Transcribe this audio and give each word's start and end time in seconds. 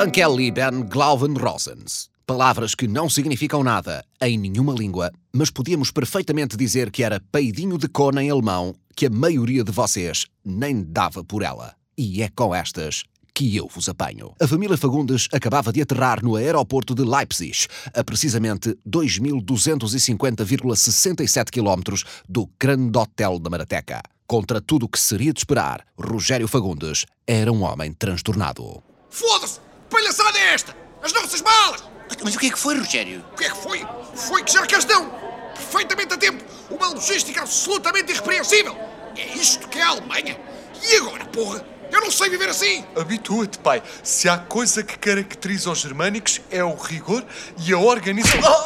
Danke 0.00 0.24
lieben 0.26 0.88
Glauben 0.88 1.34
Rosens. 1.34 2.08
Palavras 2.26 2.74
que 2.74 2.88
não 2.88 3.10
significam 3.10 3.62
nada 3.62 4.02
em 4.18 4.38
nenhuma 4.38 4.72
língua, 4.72 5.12
mas 5.30 5.50
podíamos 5.50 5.90
perfeitamente 5.90 6.56
dizer 6.56 6.90
que 6.90 7.02
era 7.02 7.20
peidinho 7.30 7.76
de 7.76 7.86
cona 7.86 8.24
em 8.24 8.30
alemão 8.30 8.74
que 8.96 9.04
a 9.04 9.10
maioria 9.10 9.62
de 9.62 9.70
vocês 9.70 10.24
nem 10.42 10.82
dava 10.82 11.22
por 11.22 11.42
ela. 11.42 11.74
E 11.98 12.22
é 12.22 12.30
com 12.30 12.54
estas 12.54 13.02
que 13.34 13.54
eu 13.54 13.68
vos 13.68 13.90
apanho. 13.90 14.32
A 14.40 14.48
família 14.48 14.78
Fagundes 14.78 15.28
acabava 15.30 15.70
de 15.70 15.82
aterrar 15.82 16.24
no 16.24 16.34
aeroporto 16.34 16.94
de 16.94 17.04
Leipzig, 17.04 17.66
a 17.92 18.02
precisamente 18.02 18.74
2.250,67 18.88 21.50
km 21.50 22.02
do 22.26 22.48
Grande 22.58 22.96
Hotel 22.96 23.38
da 23.38 23.50
Marateca. 23.50 24.00
Contra 24.26 24.62
tudo 24.62 24.86
o 24.86 24.88
que 24.88 24.98
seria 24.98 25.34
de 25.34 25.40
esperar, 25.40 25.84
Rogério 26.02 26.48
Fagundes 26.48 27.04
era 27.26 27.52
um 27.52 27.64
homem 27.64 27.92
transtornado. 27.92 28.82
Foda-se! 29.10 29.68
Palhaçada 29.90 30.38
é 30.38 30.54
esta! 30.54 30.76
As 31.02 31.12
nossas 31.12 31.42
malas! 31.42 31.82
Mas 32.22 32.34
o 32.34 32.38
que 32.38 32.46
é 32.46 32.50
que 32.50 32.58
foi, 32.58 32.78
Rogério? 32.78 33.24
O 33.32 33.36
que 33.36 33.44
é 33.44 33.50
que 33.50 33.56
foi? 33.56 33.86
Foi 34.14 34.42
que 34.42 34.52
já 34.52 34.66
cá 34.66 34.78
estão! 34.78 35.10
Perfeitamente 35.54 36.14
a 36.14 36.16
tempo! 36.16 36.44
Uma 36.70 36.88
logística 36.88 37.40
absolutamente 37.42 38.12
irrepreensível! 38.12 38.76
É 39.16 39.26
isto 39.36 39.68
que 39.68 39.78
é 39.78 39.82
a 39.82 39.88
Alemanha! 39.88 40.40
E 40.82 40.96
agora, 40.96 41.24
porra? 41.26 41.66
Eu 41.90 42.00
não 42.00 42.10
sei 42.10 42.30
viver 42.30 42.48
assim! 42.48 42.84
Habitua-te, 42.96 43.58
pai. 43.58 43.82
Se 44.04 44.28
há 44.28 44.38
coisa 44.38 44.84
que 44.84 44.96
caracteriza 44.96 45.70
os 45.70 45.80
germânicos 45.80 46.40
é 46.50 46.62
o 46.62 46.74
rigor 46.74 47.24
e 47.58 47.72
a 47.72 47.78
organização. 47.78 48.64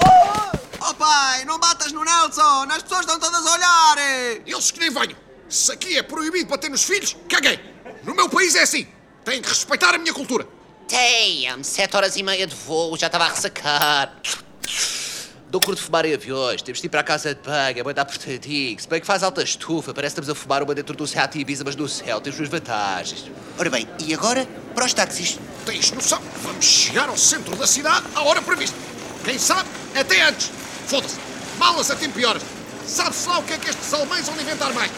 Oh 0.86 0.94
pai, 0.94 1.44
não 1.46 1.58
batas 1.58 1.90
no 1.92 2.04
Nelson! 2.04 2.66
As 2.70 2.82
pessoas 2.82 3.00
estão 3.00 3.18
todas 3.18 3.46
a 3.46 3.52
olhar! 3.52 3.98
Eles 4.46 4.70
que 4.70 4.78
nem 4.78 4.90
venham! 4.90 5.16
Se 5.48 5.72
aqui 5.72 5.96
é 5.96 6.02
proibido 6.02 6.50
bater 6.50 6.70
nos 6.70 6.84
filhos, 6.84 7.16
caguei! 7.28 7.58
No 8.02 8.14
meu 8.14 8.28
país 8.28 8.54
é 8.54 8.62
assim! 8.62 8.86
Têm 9.24 9.40
que 9.40 9.48
respeitar 9.48 9.94
a 9.94 9.98
minha 9.98 10.12
cultura! 10.12 10.46
Damn, 10.88 11.64
sete 11.64 11.96
horas 11.96 12.16
e 12.16 12.22
meia 12.22 12.46
de 12.46 12.54
voo, 12.54 12.96
já 12.96 13.06
estava 13.06 13.24
a 13.24 13.28
ressacar. 13.28 14.14
Dou 15.48 15.60
curto 15.60 15.78
de 15.78 15.84
fumar 15.84 16.04
em 16.04 16.12
aviões, 16.12 16.62
temos 16.62 16.80
de 16.80 16.86
ir 16.86 16.90
para 16.90 17.00
a 17.00 17.04
casa 17.04 17.34
de 17.34 17.40
banho, 17.40 17.80
a 17.80 17.84
mãe 17.84 17.94
dá 17.94 18.02
apertadinho, 18.02 18.78
se 18.78 18.88
bem 18.88 19.00
que 19.00 19.06
faz 19.06 19.22
alta 19.22 19.40
estufa, 19.42 19.94
parece 19.94 20.14
que 20.14 20.20
estamos 20.20 20.28
a 20.28 20.34
fumar 20.42 20.62
uma 20.62 20.74
dentro 20.74 20.96
do 20.96 21.06
Seat 21.06 21.38
Ibiza, 21.38 21.62
mas 21.64 21.76
no 21.76 21.88
céu 21.88 22.20
tem 22.20 22.32
suas 22.32 22.48
vantagens. 22.48 23.30
Ora 23.56 23.70
bem, 23.70 23.88
e 24.04 24.12
agora 24.12 24.46
para 24.74 24.84
os 24.84 24.92
táxis? 24.92 25.38
Tens 25.64 25.92
noção? 25.92 26.20
Vamos 26.42 26.64
chegar 26.64 27.08
ao 27.08 27.16
centro 27.16 27.54
da 27.54 27.66
cidade 27.66 28.04
à 28.14 28.22
hora 28.22 28.42
prevista. 28.42 28.76
Quem 29.24 29.38
sabe, 29.38 29.68
até 29.94 30.22
antes. 30.22 30.50
Foda-se. 30.86 31.18
Malas 31.56 31.90
a 31.90 31.96
tempo 31.96 32.18
e 32.18 32.26
horas. 32.26 32.42
Sabe-se 32.86 33.28
lá 33.28 33.38
o 33.38 33.42
que 33.44 33.52
é 33.52 33.58
que 33.58 33.70
estes 33.70 33.94
alemães 33.94 34.26
vão 34.26 34.38
inventar 34.40 34.72
mais. 34.74 34.90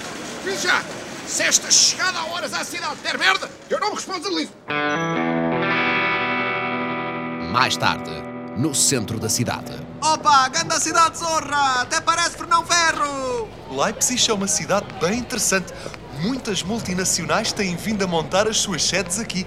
Diz 0.43 0.63
já, 0.63 0.83
se 1.27 1.43
esta 1.43 1.71
chegada 1.71 2.19
a 2.19 2.25
horas 2.27 2.53
à 2.55 2.65
cidade 2.65 2.97
der 3.03 3.19
merda, 3.19 3.49
eu 3.69 3.79
não 3.79 3.91
me 3.91 3.97
responsabilizo. 3.97 4.53
Mais 7.51 7.77
tarde, 7.77 8.11
no 8.57 8.75
centro 8.75 9.19
da 9.19 9.29
cidade. 9.29 9.73
Opa, 10.01 10.49
grande 10.49 10.81
cidade 10.81 11.19
zorra! 11.19 11.83
Até 11.83 12.01
parece 12.01 12.37
Fernão 12.37 12.65
Ferro! 12.67 13.49
Leipzig 13.71 14.31
é 14.31 14.35
uma 14.35 14.49
cidade 14.49 14.87
bem 15.01 15.21
interessante. 15.21 15.73
Muitas 16.21 16.63
multinacionais 16.63 17.53
têm 17.53 17.77
vindo 17.77 18.03
a 18.03 18.07
montar 18.07 18.47
as 18.49 18.59
suas 18.59 18.83
sedes 18.83 19.19
aqui. 19.19 19.47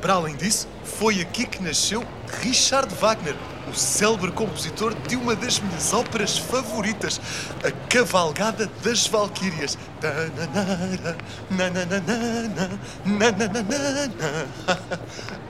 Para 0.00 0.14
além 0.14 0.36
disso, 0.36 0.68
foi 0.84 1.20
aqui 1.20 1.46
que 1.46 1.62
nasceu 1.62 2.04
Richard 2.40 2.94
Wagner, 2.94 3.36
o 3.68 3.74
célebre 3.74 4.32
compositor 4.32 4.94
de 5.06 5.16
uma 5.16 5.36
das 5.36 5.60
minhas 5.60 5.92
óperas 5.92 6.38
favoritas, 6.38 7.20
A 7.64 7.70
Cavalgada 7.88 8.70
das 8.82 9.06
Valquírias. 9.06 9.76
Tananara, 10.00 11.16
nananana, 11.50 12.80
nananana. 13.04 14.48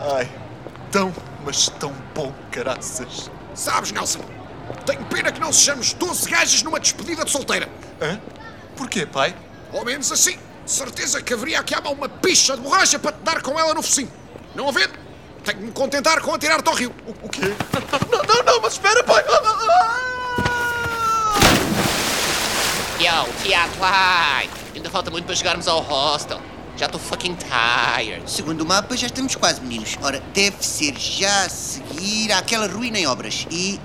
Ai, 0.00 0.28
tão, 0.90 1.12
mas 1.44 1.68
tão 1.68 1.92
bom, 2.14 2.32
caraças. 2.50 3.30
Sabes, 3.54 3.92
Nelson, 3.92 4.20
tenho 4.84 5.04
pena 5.04 5.32
que 5.32 5.40
não 5.40 5.52
sejamos 5.52 5.92
12 5.92 6.28
gajas 6.28 6.62
numa 6.62 6.80
despedida 6.80 7.24
de 7.24 7.30
solteira. 7.30 7.68
Hã? 8.00 8.20
Porquê, 8.76 9.06
pai? 9.06 9.34
Ao 9.72 9.84
menos 9.84 10.10
assim, 10.10 10.38
certeza 10.66 11.22
que 11.22 11.32
haveria 11.32 11.60
aqui 11.60 11.74
à 11.74 11.80
mão 11.80 11.92
uma 11.92 12.08
picha 12.08 12.56
de 12.56 12.62
borracha 12.62 12.98
para 12.98 13.12
te 13.12 13.22
dar 13.22 13.42
com 13.42 13.58
ela 13.58 13.74
no 13.74 13.82
focinho. 13.82 14.10
Não 14.54 14.68
havendo, 14.68 14.94
tenho 15.44 15.58
que 15.58 15.64
me 15.64 15.72
contentar 15.72 16.20
com 16.20 16.34
atirar-te 16.34 16.68
ao 16.68 16.74
rio. 16.74 16.94
O, 17.06 17.26
o 17.26 17.28
quê? 17.28 17.40
Não, 18.10 18.22
não, 18.22 18.42
não, 18.42 18.60
mas 18.60 18.72
espera, 18.72 19.04
pai! 19.04 19.24
Yo, 22.98 23.32
teatro, 23.42 23.78
ai! 23.82 24.50
Ainda 24.74 24.90
falta 24.90 25.10
muito 25.10 25.24
para 25.26 25.34
chegarmos 25.34 25.68
ao 25.68 25.80
hostel. 25.80 26.40
Já 26.80 26.86
estou 26.86 26.98
fucking 26.98 27.36
tired. 27.36 28.22
Segundo 28.24 28.62
o 28.62 28.66
mapa, 28.66 28.96
já 28.96 29.06
estamos 29.06 29.36
quase, 29.36 29.60
meninos. 29.60 29.98
Ora, 30.00 30.18
deve 30.32 30.64
ser 30.64 30.98
já 30.98 31.44
a 31.44 31.48
seguir 31.50 32.32
àquela 32.32 32.66
ruína 32.66 32.98
em 32.98 33.06
obras. 33.06 33.46
E. 33.50 33.78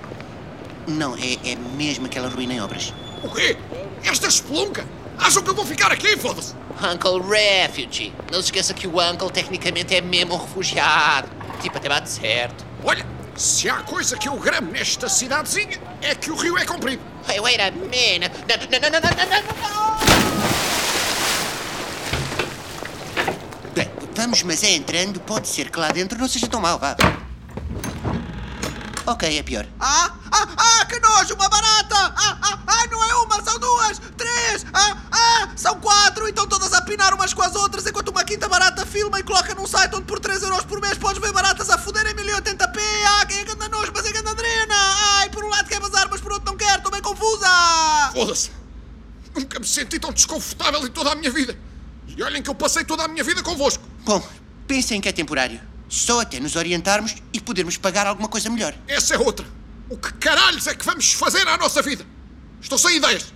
Não, 0.88 1.14
é, 1.18 1.34
é 1.52 1.58
mesmo 1.76 2.06
aquela 2.06 2.30
ruína 2.30 2.54
em 2.54 2.62
obras. 2.62 2.94
O 3.22 3.28
quê? 3.28 3.58
Esta 4.02 4.30
espelunca? 4.30 4.88
Acham 5.18 5.44
que 5.44 5.50
eu 5.50 5.54
vou 5.54 5.66
ficar 5.66 5.92
aqui, 5.92 6.16
foda-se? 6.16 6.56
Uncle 6.82 7.22
Refugee. 7.30 8.14
Não 8.32 8.40
se 8.40 8.46
esqueça 8.46 8.74
que 8.74 8.88
o 8.88 9.02
Uncle 9.02 9.30
tecnicamente 9.30 9.94
é 9.94 10.00
mesmo 10.00 10.36
um 10.36 10.38
refugiado. 10.38 11.28
Tipo, 11.62 11.78
até 11.78 11.90
bate 11.90 12.10
certo. 12.10 12.66
Olha, 12.82 13.06
se 13.36 13.68
há 13.68 13.82
coisa 13.82 14.18
que 14.18 14.30
eu 14.30 14.38
gramo 14.38 14.72
nesta 14.72 15.10
cidadezinha, 15.10 15.82
é 16.02 16.16
que 16.16 16.32
o 16.32 16.36
rio 16.38 16.58
é 16.58 16.64
comprido. 16.64 17.02
Hey, 17.28 17.42
wait 17.42 17.60
a 17.60 17.72
minute. 17.72 18.32
Não, 18.48 18.80
não, 18.80 18.90
não, 18.90 18.90
não, 18.90 19.02
não, 19.02 19.42
não, 19.42 19.70
não. 19.70 19.96
Bem, 23.76 23.90
vamos, 24.26 24.42
mas 24.42 24.64
é 24.64 24.72
entrando. 24.72 25.20
Pode 25.20 25.48
ser 25.48 25.70
que 25.70 25.80
lá 25.80 25.90
dentro 25.90 26.18
não 26.18 26.28
seja 26.28 26.48
tão 26.48 26.60
mal, 26.60 26.80
vá. 26.80 26.96
Ok, 29.06 29.38
é 29.38 29.44
pior. 29.44 29.68
Ah, 29.80 30.16
ah, 30.32 30.48
ah, 30.58 30.86
que 30.86 31.00
nojo, 31.00 31.36
uma 31.36 31.48
barata! 31.48 31.96
Ah, 31.96 32.38
ah, 32.42 32.60
ah, 32.66 32.88
não 32.90 33.04
é 33.04 33.16
uma, 33.18 33.44
são 33.44 33.60
duas, 33.60 34.02
três, 34.18 34.66
ah, 34.74 34.98
ah, 35.12 35.50
são 35.56 35.80
quatro, 35.80 36.28
então 36.28 36.48
todas 36.48 36.74
a 36.74 36.82
pinar 36.82 37.14
umas 37.14 37.32
com 37.32 37.44
as 37.44 37.54
outras, 37.56 37.86
enquanto 37.86 38.10
uma 38.10 38.24
quinta 38.24 38.50
barata 38.50 38.84
filma 38.84 39.20
e 39.20 39.24
coloca 39.24 39.54
num 39.54 39.68
site 39.68 39.96
onde 39.96 40.06
por 40.06 40.20
3 40.20 40.42
euros 40.42 40.66
por 40.66 40.82
mês 40.82 40.98
podes 40.98 41.22
ver 41.22 41.32
baratas 41.32 41.70
a 41.70 41.78
foder 41.78 42.08
em 42.08 42.16
1080p. 42.16 42.80
Ah, 43.08 43.26
quem 43.28 43.38
é 43.38 43.44
ganda 43.44 43.70
nojo, 43.70 43.92
mas 43.94 44.08
é 44.08 44.12
ganda 44.12 44.32
adrena! 44.32 44.76
Ai, 45.20 45.30
por 45.30 45.44
um 45.44 45.50
lado 45.50 45.70
quer 45.70 45.80
bazar, 45.80 46.08
mas 46.10 46.20
por 46.20 46.32
outro 46.32 46.50
não 46.50 46.58
quer, 46.58 46.78
estou 46.78 46.92
bem 46.92 47.02
confusa! 47.02 47.48
Foda-se. 48.12 48.50
Nunca 49.36 49.60
me 49.60 49.68
senti 49.68 50.00
tão 50.00 50.12
desconfortável 50.12 50.84
em 50.84 50.90
toda 50.90 51.12
a 51.12 51.16
minha 51.16 51.30
vida. 51.30 51.56
E 52.18 52.24
olhem 52.24 52.42
que 52.42 52.50
eu 52.50 52.56
passei 52.56 52.84
toda 52.84 53.04
a 53.04 53.08
minha 53.08 53.24
vida 53.24 53.44
convosco. 53.44 53.95
Bom, 54.06 54.26
pensem 54.68 55.02
que 55.02 55.10
é 55.10 55.12
temporário. 55.12 55.60
Só 55.90 56.22
até 56.22 56.40
nos 56.40 56.56
orientarmos 56.56 57.16
e 57.34 57.40
podermos 57.40 57.78
pagar 57.78 58.08
alguma 58.08 58.28
coisa 58.28 58.50
melhor. 58.50 58.76
Essa 58.88 59.16
é 59.16 59.18
outra. 59.18 59.46
O 59.90 59.98
que 59.98 60.14
caralhos 60.14 60.66
é 60.68 60.76
que 60.76 60.86
vamos 60.86 61.14
fazer 61.14 61.48
à 61.48 61.58
nossa 61.58 61.82
vida? 61.82 62.06
Estou 62.62 62.78
sem 62.78 62.98
ideias. 62.98 63.34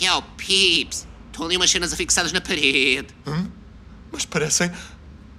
Yo, 0.00 0.22
peeps. 0.36 1.06
Estão 1.30 1.46
ali 1.46 1.56
umas 1.56 1.70
cenas 1.70 1.92
afixadas 1.92 2.32
na 2.32 2.40
parede. 2.40 3.08
Mas 4.10 4.24
parecem. 4.24 4.70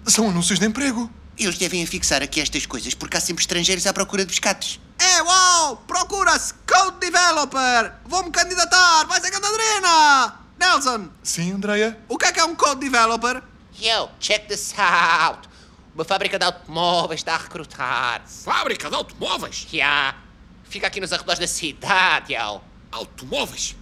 São 0.05 0.29
anúncios 0.29 0.59
de 0.59 0.65
emprego. 0.65 1.09
Eles 1.37 1.57
devem 1.57 1.83
afixar 1.83 2.21
aqui 2.21 2.39
estas 2.39 2.65
coisas 2.65 2.93
porque 2.93 3.17
há 3.17 3.19
sempre 3.19 3.41
estrangeiros 3.41 3.85
à 3.87 3.93
procura 3.93 4.23
de 4.23 4.29
biscates. 4.29 4.79
É, 4.99 5.21
uau! 5.23 5.77
Procura-se 5.87 6.53
Code 6.67 6.97
Developer! 6.99 7.93
Vou-me 8.05 8.29
candidatar! 8.31 9.05
Vai 9.05 9.19
ser 9.19 9.31
Candadrena! 9.31 10.39
Nelson, 10.59 11.09
Sim, 11.23 11.53
Andreia? 11.53 11.97
o 12.07 12.17
que 12.17 12.25
é 12.25 12.31
que 12.31 12.39
é 12.39 12.45
um 12.45 12.55
Code 12.55 12.81
Developer? 12.81 13.41
Yo, 13.79 14.09
check 14.19 14.47
this 14.47 14.73
out. 14.77 15.47
Uma 15.95 16.03
fábrica 16.03 16.39
de 16.39 16.45
automóveis 16.45 17.19
está 17.19 17.35
a 17.35 17.37
recrutar. 17.37 18.21
Fábrica 18.27 18.89
de 18.89 18.95
automóveis? 18.95 19.67
Yeah. 19.71 20.17
Fica 20.63 20.87
aqui 20.87 20.99
nos 20.99 21.13
arredores 21.13 21.39
da 21.39 21.47
cidade, 21.47 22.33
yo. 22.33 22.61
Automóveis? 22.91 23.75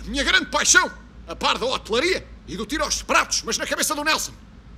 A 0.00 0.04
minha 0.04 0.24
grande 0.24 0.46
paixão. 0.46 0.90
A 1.26 1.34
par 1.34 1.58
da 1.58 1.66
hotelaria 1.66 2.26
e 2.46 2.56
do 2.56 2.66
tiro 2.66 2.84
aos 2.84 3.02
pratos, 3.02 3.42
mas 3.42 3.56
na 3.56 3.66
cabeça 3.66 3.94
do 3.94 4.04
Nelson. 4.04 4.32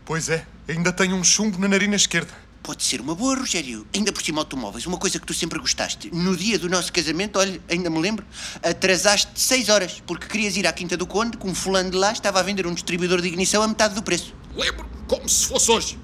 Pois 0.04 0.28
é, 0.28 0.46
ainda 0.68 0.92
tenho 0.92 1.16
um 1.16 1.24
chumbo 1.24 1.58
na 1.58 1.66
narina 1.66 1.96
esquerda. 1.96 2.32
Pode 2.66 2.82
ser 2.82 3.00
uma 3.00 3.14
boa, 3.14 3.36
Rogério. 3.36 3.86
Ainda 3.94 4.10
por 4.10 4.20
cima 4.20 4.40
automóveis, 4.40 4.86
uma 4.86 4.98
coisa 4.98 5.20
que 5.20 5.24
tu 5.24 5.32
sempre 5.32 5.56
gostaste. 5.56 6.12
No 6.12 6.36
dia 6.36 6.58
do 6.58 6.68
nosso 6.68 6.92
casamento, 6.92 7.38
olha, 7.38 7.60
ainda 7.70 7.88
me 7.88 8.00
lembro, 8.00 8.26
atrasaste 8.60 9.40
seis 9.40 9.68
horas 9.68 10.02
porque 10.04 10.26
querias 10.26 10.56
ir 10.56 10.66
à 10.66 10.72
Quinta 10.72 10.96
do 10.96 11.06
Conde, 11.06 11.36
com 11.36 11.48
um 11.48 11.54
fulano 11.54 11.92
de 11.92 11.96
lá 11.96 12.10
estava 12.10 12.40
a 12.40 12.42
vender 12.42 12.66
um 12.66 12.74
distribuidor 12.74 13.20
de 13.20 13.28
ignição 13.28 13.62
a 13.62 13.68
metade 13.68 13.94
do 13.94 14.02
preço. 14.02 14.34
Lembro 14.56 14.84
como 15.06 15.28
se 15.28 15.46
fosse 15.46 15.70
hoje. 15.70 15.98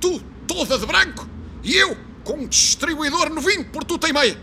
Tu, 0.00 0.18
toda 0.46 0.78
de 0.78 0.86
branco, 0.86 1.28
e 1.62 1.76
eu, 1.76 1.94
com 2.24 2.38
um 2.38 2.48
distribuidor 2.48 3.28
novinho 3.28 3.66
por 3.66 3.84
tuta 3.84 4.08
e 4.08 4.12
meia. 4.14 4.40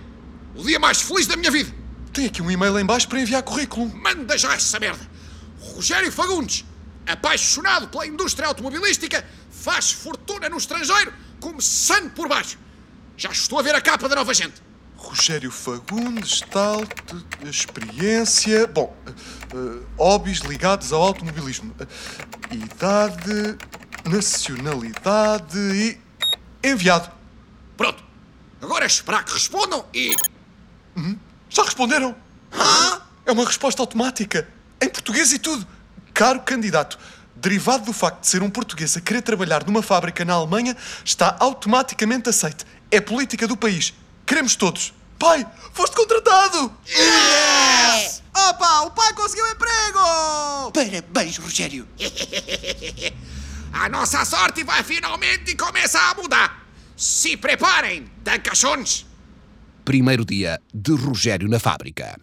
O 0.56 0.62
dia 0.62 0.78
mais 0.78 1.02
feliz 1.02 1.26
da 1.26 1.36
minha 1.36 1.50
vida. 1.50 1.74
Tem 2.14 2.28
aqui 2.28 2.44
um 2.44 2.52
e-mail 2.52 2.78
em 2.78 2.86
baixo 2.86 3.08
para 3.08 3.20
enviar 3.20 3.42
currículo. 3.42 3.92
Manda 3.92 4.38
já 4.38 4.54
essa 4.54 4.80
merda. 4.80 5.10
Rogério 5.60 6.12
Fagundes, 6.12 6.64
apaixonado 7.08 7.88
pela 7.88 8.06
indústria 8.06 8.48
automobilística, 8.50 9.26
faz 9.50 9.92
fortuna 9.92 10.48
no 10.48 10.58
estrangeiro, 10.58 11.12
começando 11.46 12.12
por 12.12 12.28
baixo. 12.28 12.58
Já 13.16 13.30
estou 13.30 13.60
a 13.60 13.62
ver 13.62 13.76
a 13.76 13.82
capa 13.82 14.10
da 14.10 14.16
nova 14.16 14.34
gente. 14.34 14.64
Rogério 14.98 15.52
Fagundes, 15.52 16.42
tal, 16.52 16.82
experiência. 17.44 18.66
Bom, 18.66 18.96
eh, 19.08 19.86
hobbies 19.96 20.40
ligados 20.40 20.92
ao 20.92 21.04
automobilismo. 21.04 21.76
Eh, 21.80 22.56
idade, 22.56 23.58
nacionalidade 24.06 25.60
e. 25.60 26.02
Enviado. 26.64 27.12
Agora 28.60 28.86
é 28.86 28.88
esperar 28.88 29.24
que 29.24 29.34
respondam 29.34 29.86
e. 29.94 30.16
Já 31.50 31.64
responderam? 31.64 32.16
É 33.24 33.32
uma 33.32 33.46
resposta 33.46 33.84
automática. 33.84 34.48
Em 34.82 34.90
português 34.90 35.32
e 35.32 35.38
tudo. 35.38 35.68
Caro 36.12 36.42
candidato, 36.42 36.98
derivado 37.36 37.86
do 37.86 37.94
facto 37.94 38.22
de 38.22 38.28
ser 38.28 38.42
um 38.42 38.50
português 38.50 38.96
a 38.98 39.02
querer 39.02 39.22
trabalhar 39.22 39.66
numa 39.66 39.82
fábrica 39.82 40.24
na 40.24 40.34
Alemanha, 40.34 40.76
está 41.04 41.36
automaticamente 41.40 42.30
aceite. 42.30 42.66
É 42.90 43.02
política 43.02 43.48
do 43.48 43.58
país. 43.58 43.94
Queremos 44.26 44.56
todos. 44.56 44.94
Pai, 45.18 45.46
foste 45.74 45.96
contratado! 45.96 46.72
Opa, 48.50 48.82
o 48.82 48.92
pai 48.92 49.14
conseguiu 49.14 49.48
emprego! 49.48 50.72
Parabéns, 50.74 51.38
Rogério. 51.38 51.88
A 53.72 53.90
nossa 53.90 54.24
sorte 54.24 54.64
vai 54.64 54.84
finalmente 54.84 55.56
começar 55.56 56.12
a 56.12 56.16
mudar. 56.16 56.66
Se 56.96 57.36
preparem, 57.36 58.10
Dankachons! 58.24 59.06
Primeiro 59.84 60.26
dia 60.26 60.62
de 60.74 60.94
Rogério 60.94 61.48
na 61.50 61.60
fábrica. 61.60 62.18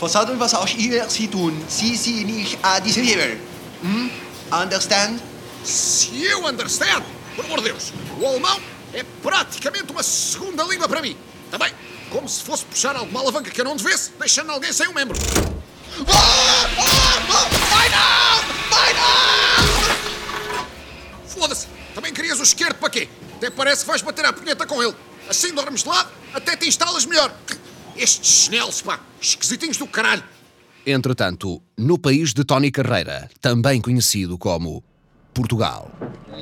Und 0.00 0.40
was 0.40 0.54
auch 0.54 0.68
ihr 0.76 1.08
Sie 1.08 1.28
tun, 1.28 1.52
Sie 1.68 1.96
sie 1.96 2.24
nicht 2.24 2.58
a 2.62 2.80
disappear. 2.80 3.36
Hm? 3.82 4.10
Understand? 4.52 5.20
Se 5.64 6.24
eu 6.24 6.46
understand, 6.46 7.02
por 7.34 7.44
amor 7.44 7.58
de 7.60 7.70
Deus, 7.70 7.92
o 8.20 8.26
alemão 8.26 8.60
é 8.92 9.02
praticamente 9.22 9.90
uma 9.90 10.02
segunda 10.02 10.64
língua 10.64 10.88
para 10.88 11.00
mim. 11.00 11.16
Também, 11.50 11.72
como 12.10 12.28
se 12.28 12.42
fosse 12.42 12.64
puxar 12.64 12.94
alguma 12.96 13.20
alavanca 13.20 13.50
que 13.50 13.60
eu 13.60 13.64
não 13.64 13.76
devesse, 13.76 14.10
deixando 14.18 14.50
alguém 14.50 14.72
sem 14.72 14.88
um 14.88 14.92
membro. 14.92 15.18
Ah! 16.08 16.68
Ah! 16.78 17.22
Ah! 17.28 17.48
Vai 17.70 17.88
não! 17.88 18.42
Vai 18.70 18.94
não! 18.94 20.66
Foda-se! 21.26 21.66
Também 21.94 22.12
querias 22.12 22.40
o 22.40 22.42
esquerdo 22.42 22.76
para 22.76 22.90
quê? 22.90 23.08
Até 23.36 23.50
parece 23.50 23.82
que 23.82 23.88
vais 23.88 24.02
bater 24.02 24.24
a 24.24 24.32
punheta 24.32 24.66
com 24.66 24.82
ele. 24.82 24.94
Assim 25.28 25.52
dormes 25.54 25.82
de 25.82 25.88
lado, 25.88 26.10
até 26.34 26.56
te 26.56 26.68
instalas 26.68 27.04
melhor. 27.04 27.34
Estes 27.96 28.44
chinelos, 28.44 28.80
pá, 28.82 29.00
esquisitinhos 29.20 29.76
do 29.76 29.86
caralho. 29.86 30.24
Entretanto, 30.84 31.62
no 31.78 31.96
país 31.96 32.34
de 32.34 32.44
Tony 32.44 32.70
Carreira, 32.70 33.30
também 33.40 33.80
conhecido 33.80 34.36
como 34.36 34.82
Portugal. 35.32 35.90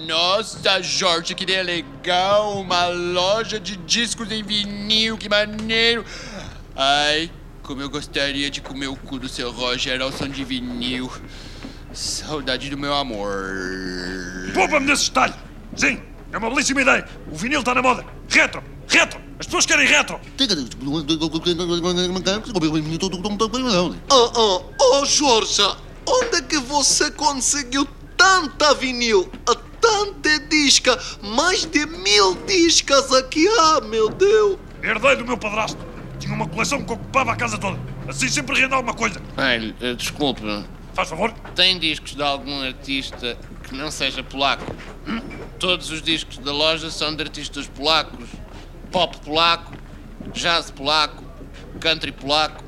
Nossa, 0.07 0.81
Jorge, 0.81 1.35
que 1.35 1.43
ideia 1.43 1.63
legal! 1.63 2.59
Uma 2.59 2.87
loja 2.87 3.61
de 3.61 3.77
discos 3.77 4.33
em 4.33 4.43
vinil, 4.43 5.19
que 5.19 5.29
maneiro! 5.29 6.05
Ai, 6.75 7.31
como 7.63 7.83
eu 7.83 7.91
gostaria 7.91 8.51
de 8.51 8.63
comer 8.63 8.89
o 8.89 8.97
cu 8.97 9.19
do 9.19 9.29
seu 9.29 9.53
Roger 9.53 10.01
ao 10.01 10.11
som 10.11 10.27
de 10.27 10.43
vinil. 10.43 11.13
Saudade 11.93 12.71
do 12.71 12.79
meu 12.79 12.95
amor. 12.95 13.45
Poupa-me 14.55 14.87
desse 14.87 15.09
detalhe! 15.09 15.35
Sim, 15.77 16.01
é 16.33 16.39
uma 16.39 16.49
belíssima 16.49 16.81
ideia. 16.81 17.07
O 17.31 17.37
vinil 17.37 17.61
está 17.61 17.75
na 17.75 17.83
moda. 17.83 18.07
Retro, 18.27 18.63
retro. 18.89 19.20
As 19.41 19.47
pessoas 19.47 19.65
querem 19.65 19.87
retro. 19.87 20.21
Oh, 24.11 24.31
oh, 24.37 24.63
oh, 24.79 25.05
Jorge, 25.07 25.63
onde 26.07 26.37
é 26.37 26.43
que 26.43 26.59
você 26.59 27.11
conseguiu 27.11 27.89
tanta 28.19 28.75
vinil, 28.75 29.33
a 29.49 29.55
tanta 29.81 30.39
disca, 30.41 30.99
mais 31.23 31.65
de 31.65 31.87
mil 31.87 32.35
discas 32.47 33.11
aqui, 33.15 33.49
ah, 33.49 33.81
meu 33.81 34.11
Deus! 34.11 34.59
Herdei 34.83 35.17
do 35.17 35.25
meu 35.25 35.39
padrasto. 35.39 35.79
Tinha 36.19 36.35
uma 36.35 36.47
coleção 36.47 36.85
que 36.85 36.93
ocupava 36.93 37.33
a 37.33 37.37
casa 37.37 37.57
toda. 37.57 37.81
Assim 38.07 38.29
sempre 38.29 38.61
rende 38.61 38.75
alguma 38.75 38.93
coisa. 38.93 39.23
Eh, 39.81 39.95
desculpe, 39.95 40.43
Faz 40.93 41.09
favor? 41.09 41.33
tem 41.55 41.79
discos 41.79 42.15
de 42.15 42.23
algum 42.23 42.63
artista 42.63 43.39
que 43.63 43.75
não 43.75 43.91
seja 43.91 44.23
polaco? 44.23 44.65
Hum? 45.07 45.19
Todos 45.59 45.91
os 45.91 46.03
discos 46.03 46.37
da 46.39 46.53
loja 46.53 46.91
são 46.91 47.15
de 47.15 47.23
artistas 47.23 47.67
polacos. 47.69 48.29
Pop 48.91 49.17
polaco, 49.19 49.73
jazz 50.33 50.71
polaco, 50.71 51.23
country 51.81 52.13
polaco, 52.13 52.65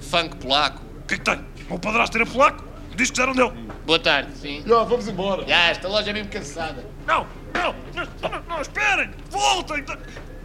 funk 0.00 0.36
polaco. 0.36 0.82
O 1.02 1.06
que 1.06 1.14
é 1.14 1.18
que 1.18 1.24
tem? 1.24 1.38
O 1.66 1.70
meu 1.70 1.78
padrasto 1.78 2.16
era 2.16 2.26
polaco. 2.26 2.64
Os 2.90 2.96
discos 2.96 3.18
eram 3.18 3.34
dele. 3.34 3.52
Boa 3.84 3.98
tarde, 3.98 4.36
sim. 4.36 4.62
Já, 4.66 4.82
vamos 4.84 5.06
embora. 5.06 5.46
Já, 5.46 5.68
esta 5.68 5.86
loja 5.88 6.10
é 6.10 6.12
mesmo 6.12 6.30
cansada. 6.30 6.84
Não, 7.06 7.26
não, 7.54 7.74
não, 7.94 8.30
não, 8.30 8.42
não, 8.48 8.60
esperem. 8.62 9.10
Voltem. 9.30 9.84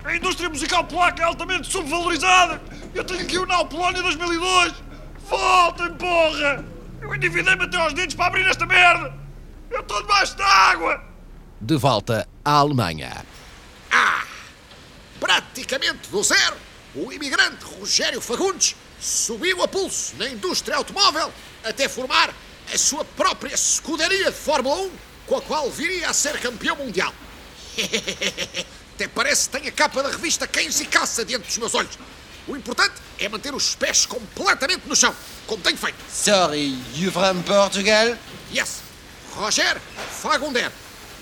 A 0.03 0.15
indústria 0.15 0.49
musical 0.49 0.83
polaca 0.83 1.21
é 1.21 1.25
altamente 1.25 1.71
subvalorizada. 1.71 2.61
Eu 2.93 3.03
tenho 3.03 3.21
aqui 3.21 3.37
o 3.37 3.45
Now 3.45 3.65
Polónia 3.65 4.01
2002. 4.01 4.73
Voltem, 5.29 5.93
porra. 5.93 6.65
Eu 7.01 7.15
endividei-me 7.15 7.63
até 7.63 7.77
aos 7.77 7.93
dentes 7.93 8.15
para 8.15 8.27
abrir 8.27 8.45
esta 8.47 8.65
merda. 8.65 9.13
Eu 9.69 9.79
estou 9.79 10.01
debaixo 10.01 10.35
da 10.37 10.45
água. 10.45 11.03
De 11.59 11.77
volta 11.77 12.27
à 12.43 12.51
Alemanha. 12.51 13.23
Praticamente 15.21 16.09
do 16.09 16.23
zero, 16.23 16.57
o 16.95 17.13
imigrante 17.13 17.63
Rogério 17.63 18.19
Fagundes 18.19 18.75
subiu 18.99 19.61
a 19.61 19.67
pulso 19.67 20.15
na 20.17 20.27
indústria 20.27 20.75
automóvel 20.77 21.31
até 21.63 21.87
formar 21.87 22.33
a 22.73 22.77
sua 22.77 23.05
própria 23.05 23.53
escuderia 23.53 24.31
de 24.31 24.37
Fórmula 24.37 24.75
1, 24.77 24.91
com 25.27 25.37
a 25.37 25.41
qual 25.43 25.69
viria 25.69 26.09
a 26.09 26.13
ser 26.13 26.39
campeão 26.39 26.75
mundial. 26.75 27.13
Até 28.95 29.07
parece 29.07 29.47
que 29.47 29.59
tem 29.59 29.69
a 29.69 29.71
capa 29.71 30.01
da 30.01 30.09
revista 30.09 30.47
Cães 30.47 30.79
e 30.81 30.85
Caça 30.85 31.23
diante 31.23 31.45
dos 31.45 31.57
meus 31.59 31.75
olhos. 31.75 31.99
O 32.47 32.55
importante 32.55 32.95
é 33.19 33.29
manter 33.29 33.53
os 33.53 33.75
pés 33.75 34.07
completamente 34.07 34.87
no 34.87 34.95
chão, 34.95 35.15
como 35.45 35.61
tenho 35.61 35.77
feito. 35.77 35.97
Sorry, 36.11 36.75
you 36.95 37.11
from 37.11 37.43
Portugal? 37.43 38.17
Yes, 38.51 38.81
Roger 39.35 39.79
Fagunder, 40.21 40.71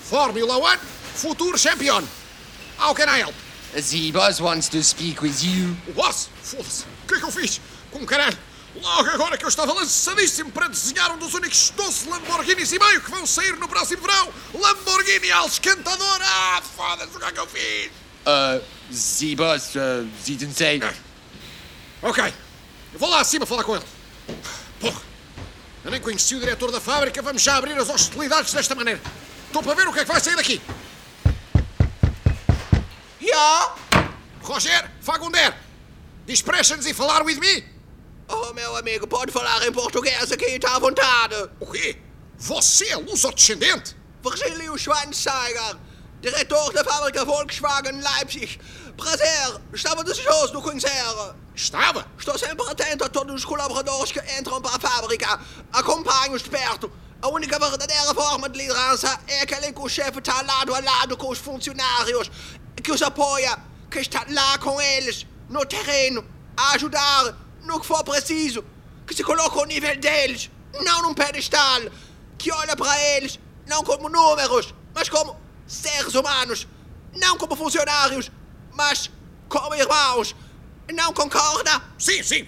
Fórmula 0.09 0.57
1, 0.75 0.77
futuro 1.15 1.59
campeão. 1.61 2.07
How 2.79 2.95
can 2.95 3.13
I 3.13 3.19
help? 3.19 3.35
The 3.73 4.11
boss 4.11 4.41
wants 4.41 4.67
to 4.69 4.83
speak 4.83 5.21
with 5.21 5.43
you. 5.43 5.75
O 5.87 5.93
boss? 5.93 6.29
Foda-se. 6.41 6.85
O 7.03 7.07
que 7.07 7.15
é 7.15 7.19
que 7.19 7.25
eu 7.25 7.31
fiz? 7.31 7.61
Com 7.91 8.05
caralho. 8.05 8.37
Logo 8.81 9.09
agora 9.09 9.37
que 9.37 9.45
eu 9.45 9.49
estava 9.49 9.73
lançadíssimo 9.73 10.51
para 10.51 10.67
desenhar 10.67 11.11
um 11.11 11.17
dos 11.17 11.33
únicos 11.33 11.71
12 11.75 12.09
Lamborghinis 12.09 12.71
e 12.71 12.79
meio 12.79 13.01
que 13.01 13.11
vão 13.11 13.25
sair 13.25 13.55
no 13.57 13.67
próximo 13.67 14.01
verão. 14.01 14.29
Lamborghini 14.53 15.31
al 15.31 15.47
esquentador. 15.47 16.19
Ah, 16.21 16.61
foda-se, 16.75 17.15
o 17.15 17.19
que 17.19 17.25
é 17.25 17.31
que 17.31 17.39
eu 17.39 17.47
fiz? 17.47 17.91
Uh, 18.25 18.63
the 18.91 19.35
boss, 19.35 19.75
uh, 19.75 20.07
didn't 20.25 20.55
say. 20.55 20.81
Ok. 22.01 22.23
Eu 22.93 22.99
vou 22.99 23.09
lá 23.09 23.21
acima 23.21 23.45
falar 23.45 23.63
com 23.63 23.75
ele. 23.75 23.85
Porra. 24.79 25.01
Eu 25.83 25.91
nem 25.91 26.01
conheci 26.01 26.35
o 26.35 26.39
diretor 26.39 26.71
da 26.71 26.81
fábrica. 26.81 27.21
Vamos 27.21 27.41
já 27.41 27.55
abrir 27.57 27.77
as 27.77 27.89
hostilidades 27.89 28.51
desta 28.53 28.73
maneira. 28.73 29.01
Estou 29.47 29.61
para 29.61 29.73
ver 29.75 29.87
o 29.87 29.93
que 29.93 29.99
é 29.99 30.05
que 30.05 30.11
vai 30.11 30.19
sair 30.19 30.35
daqui. 30.35 30.61
Ja? 33.29 33.75
Roger 34.41 34.91
Fagunder. 35.01 35.55
Dispressions 36.25 36.85
e 36.85 36.93
falar 36.93 37.23
with 37.23 37.39
me? 37.39 37.63
Oh, 38.27 38.53
meu 38.53 38.75
amigo, 38.75 39.07
pode 39.07 39.31
falar 39.31 39.65
em 39.65 39.71
português 39.71 40.31
aqui, 40.31 40.45
está 40.45 40.75
à 40.75 40.79
vontade. 40.79 41.35
O 41.59 41.65
quê? 41.65 41.97
Você 42.37 42.87
é 42.89 42.95
luso-descendente? 42.95 43.95
Virgílio 44.23 44.77
Schweinsteiger, 44.77 45.77
diretor 46.21 46.71
da 46.73 46.83
fábrica 46.83 47.25
Volkswagen 47.25 48.01
Leipzig. 48.01 48.59
Prazer, 48.95 49.61
estava 49.73 50.03
desejoso 50.03 50.55
de 50.55 50.61
conhecer. 50.61 50.89
Estava? 51.55 52.05
Estou 52.17 52.37
sempre 52.37 52.69
atento 52.69 53.03
a 53.03 53.09
todos 53.09 53.33
os 53.33 53.45
colaboradores 53.45 54.11
que 54.11 54.19
entram 54.37 54.61
para 54.61 54.75
a 54.75 54.79
fábrica. 54.79 55.39
Acompanho-os 55.73 56.43
de 56.43 56.49
perto. 56.49 56.91
A 57.21 57.27
única 57.27 57.59
verdadeira 57.59 58.13
forma 58.13 58.47
de 58.47 58.57
liderança 58.57 59.19
é 59.27 59.41
aquela 59.41 59.67
em 59.67 59.73
que 59.73 59.81
o 59.81 59.89
chefe 59.89 60.19
está 60.19 60.41
lado 60.41 60.73
a 60.73 60.79
lado 60.79 61.17
com 61.17 61.29
os 61.29 61.37
funcionários, 61.37 62.31
que 62.81 62.91
os 62.91 63.01
apoia, 63.01 63.57
que 63.91 63.99
está 63.99 64.25
lá 64.29 64.57
com 64.57 64.79
eles, 64.79 65.25
no 65.49 65.65
terreno, 65.65 66.25
a 66.55 66.71
ajudar 66.75 67.35
no 67.65 67.79
que 67.79 67.85
for 67.85 68.03
preciso, 68.05 68.63
que 69.05 69.13
se 69.13 69.23
coloca 69.23 69.59
ao 69.59 69.65
nível 69.65 69.97
deles, 69.97 70.49
não 70.81 71.01
num 71.01 71.13
pedestal, 71.13 71.81
que 72.37 72.51
olha 72.53 72.75
para 72.75 72.97
eles 73.15 73.37
não 73.67 73.83
como 73.83 74.07
números, 74.07 74.73
mas 74.95 75.09
como 75.09 75.37
seres 75.67 76.15
humanos, 76.15 76.67
não 77.15 77.37
como 77.37 77.55
funcionários, 77.55 78.31
mas 78.73 79.11
como 79.49 79.75
irmãos. 79.75 80.35
Não 80.91 81.13
concorda? 81.13 81.81
Sim, 81.99 82.23
sim. 82.23 82.47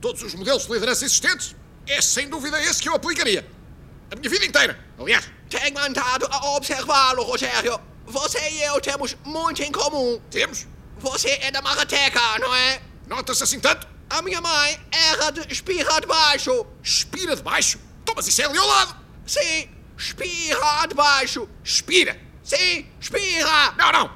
Todos 0.00 0.22
os 0.22 0.34
modelos 0.34 0.66
de 0.66 0.72
liderança 0.72 1.04
existentes, 1.04 1.56
é 1.86 2.00
sem 2.00 2.28
dúvida 2.28 2.62
esse 2.62 2.80
que 2.80 2.88
eu 2.88 2.94
aplicaria. 2.94 3.53
A 4.10 4.16
minha 4.16 4.30
vida 4.30 4.44
inteira, 4.44 4.78
aliás. 4.98 5.30
Tenho 5.48 5.78
andado 5.78 6.26
a 6.30 6.50
observá-lo, 6.50 7.22
Rogério. 7.22 7.80
Você 8.06 8.38
e 8.50 8.62
eu 8.62 8.80
temos 8.80 9.16
muito 9.24 9.62
em 9.62 9.72
comum. 9.72 10.20
Temos? 10.30 10.66
Você 10.98 11.30
é 11.42 11.50
da 11.50 11.62
Marateca, 11.62 12.38
não 12.38 12.54
é? 12.54 12.80
Nota-se 13.06 13.42
assim 13.42 13.60
tanto? 13.60 13.86
A 14.08 14.22
minha 14.22 14.40
mãe 14.40 14.80
era 14.92 15.30
de 15.30 15.52
Espirra 15.52 16.00
de 16.00 16.06
Baixo. 16.06 16.66
Espira 16.82 17.34
de 17.34 17.42
baixo? 17.42 17.78
Então, 18.02 18.14
mas 18.14 18.28
isso 18.28 18.42
é 18.42 18.44
ali 18.44 18.58
ao 18.58 18.66
lado. 18.66 18.96
Sim, 19.26 19.68
Espirra 19.96 20.86
de 20.86 20.94
Baixo. 20.94 21.48
Espira. 21.64 22.20
Sim, 22.42 22.86
Espirra. 23.00 23.72
Não, 23.76 23.90
não. 23.92 24.10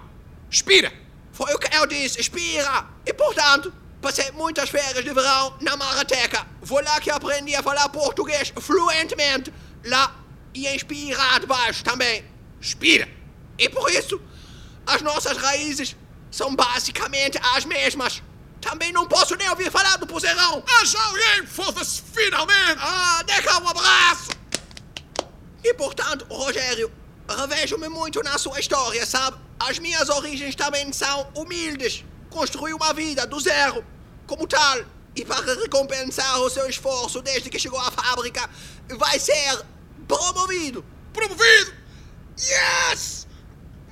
Espira. 0.50 0.92
Foi 1.32 1.52
o 1.54 1.58
que 1.58 1.74
eu 1.74 1.86
disse, 1.86 2.20
Espirra. 2.20 2.88
E, 3.06 3.12
portanto, 3.12 3.72
passei 4.00 4.30
muitas 4.32 4.68
férias 4.68 5.04
de 5.04 5.12
verão 5.12 5.56
na 5.60 5.76
Marateca. 5.76 6.46
Foi 6.62 6.82
lá 6.82 7.00
que 7.00 7.10
aprendi 7.10 7.54
a 7.54 7.62
falar 7.62 7.88
português 7.88 8.52
fluentemente. 8.60 9.52
Lá 9.84 10.14
e 10.54 10.66
Espirra 10.66 11.38
de 11.38 11.46
Baixo 11.46 11.84
também. 11.84 12.24
Espira. 12.60 13.08
E 13.58 13.68
por 13.68 13.90
isso, 13.90 14.20
as 14.86 15.02
nossas 15.02 15.36
raízes 15.36 15.96
são 16.30 16.54
basicamente 16.54 17.38
as 17.54 17.64
mesmas. 17.64 18.22
Também 18.60 18.92
não 18.92 19.06
posso 19.06 19.36
nem 19.36 19.48
ouvir 19.48 19.70
falar 19.70 19.96
do 19.96 20.06
Pozeirão. 20.06 20.62
Haja 20.80 21.00
alguém, 21.00 21.46
foda-se, 21.46 22.02
finalmente! 22.12 22.78
Ah, 22.80 23.24
cá 23.42 23.58
um 23.58 23.68
abraço! 23.68 24.30
E 25.62 25.74
portanto, 25.74 26.26
Rogério, 26.30 26.92
revejo-me 27.28 27.88
muito 27.88 28.22
na 28.22 28.38
sua 28.38 28.58
história, 28.58 29.04
sabe? 29.06 29.38
As 29.60 29.78
minhas 29.78 30.08
origens 30.08 30.54
também 30.54 30.92
são 30.92 31.30
humildes. 31.34 32.04
Construí 32.30 32.72
uma 32.72 32.92
vida 32.92 33.26
do 33.26 33.40
zero, 33.40 33.84
como 34.26 34.46
tal. 34.46 34.78
E 35.18 35.24
para 35.24 35.52
recompensar 35.56 36.38
o 36.38 36.48
seu 36.48 36.68
esforço 36.68 37.20
desde 37.20 37.50
que 37.50 37.58
chegou 37.58 37.80
à 37.80 37.90
fábrica, 37.90 38.48
vai 38.96 39.18
ser 39.18 39.64
promovido. 40.06 40.84
Promovido! 41.12 41.72
Yes! 42.38 43.26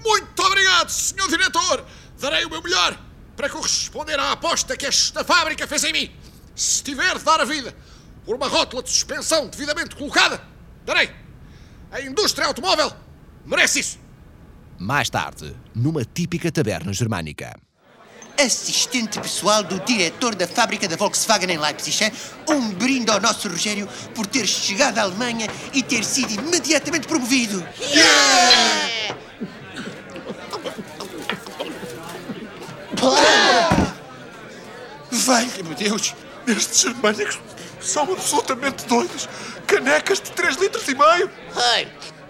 Muito 0.04 0.40
obrigado, 0.40 0.88
senhor 0.88 1.28
diretor! 1.28 1.84
Darei 2.20 2.44
o 2.44 2.50
meu 2.50 2.62
melhor 2.62 2.96
para 3.36 3.50
corresponder 3.50 4.20
à 4.20 4.30
aposta 4.30 4.76
que 4.76 4.86
esta 4.86 5.24
fábrica 5.24 5.66
fez 5.66 5.82
em 5.82 5.92
mim. 5.92 6.16
Se 6.54 6.84
tiver 6.84 7.18
de 7.18 7.24
dar 7.24 7.40
a 7.40 7.44
vida 7.44 7.76
por 8.24 8.36
uma 8.36 8.46
rótula 8.46 8.84
de 8.84 8.90
suspensão 8.90 9.48
devidamente 9.48 9.96
colocada, 9.96 10.40
darei. 10.84 11.10
A 11.90 12.00
indústria 12.00 12.46
automóvel 12.46 12.92
merece 13.44 13.80
isso. 13.80 13.98
Mais 14.78 15.10
tarde, 15.10 15.56
numa 15.74 16.04
típica 16.04 16.52
taberna 16.52 16.92
germânica. 16.92 17.52
Assistente 18.38 19.18
pessoal 19.18 19.62
do 19.62 19.80
diretor 19.80 20.34
da 20.34 20.46
fábrica 20.46 20.86
da 20.86 20.96
Volkswagen 20.96 21.50
em 21.50 21.58
Leipzig. 21.58 22.04
hein? 22.04 22.12
Um 22.48 22.70
brinde 22.70 23.10
ao 23.10 23.20
nosso 23.20 23.48
Rogério 23.48 23.88
por 24.14 24.26
ter 24.26 24.46
chegado 24.46 24.98
à 24.98 25.02
Alemanha 25.02 25.48
e 25.72 25.82
ter 25.82 26.04
sido 26.04 26.32
imediatamente 26.34 27.06
promovido. 27.06 27.66
Valha-me 35.10 35.74
Deus! 35.74 36.14
Estes 36.46 36.82
germânicos 36.82 37.40
são 37.80 38.04
absolutamente 38.12 38.86
doidos! 38.86 39.28
Canecas 39.66 40.20
de 40.20 40.30
3 40.32 40.56
litros 40.56 40.86
e 40.88 40.94
meio! 40.94 41.30
Ei, 41.76 41.88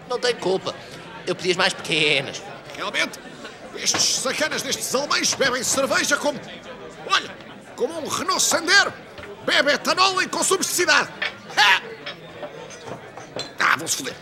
não 0.08 0.18
tem 0.18 0.34
culpa. 0.36 0.74
Eu 1.26 1.34
pedi 1.34 1.50
as 1.50 1.56
mais 1.56 1.74
pequenas. 1.74 2.40
Realmente, 2.76 3.18
estes 3.76 4.18
sacanas 4.18 4.62
destes 4.62 4.94
alemães 4.94 5.34
bebem 5.34 5.62
cerveja 5.62 6.16
como. 6.16 6.40
Olha, 7.06 7.36
como 7.76 7.98
um 7.98 8.08
Renault 8.08 8.42
Sandero. 8.42 8.92
Bebe 9.44 9.72
etanol 9.72 10.20
em 10.20 10.28
consumos 10.28 10.66
de 10.66 10.72
cidade. 10.72 11.08
Ha! 11.56 11.82
Ah, 13.60 13.76
vão-se 13.76 13.96
foder. 13.96 14.14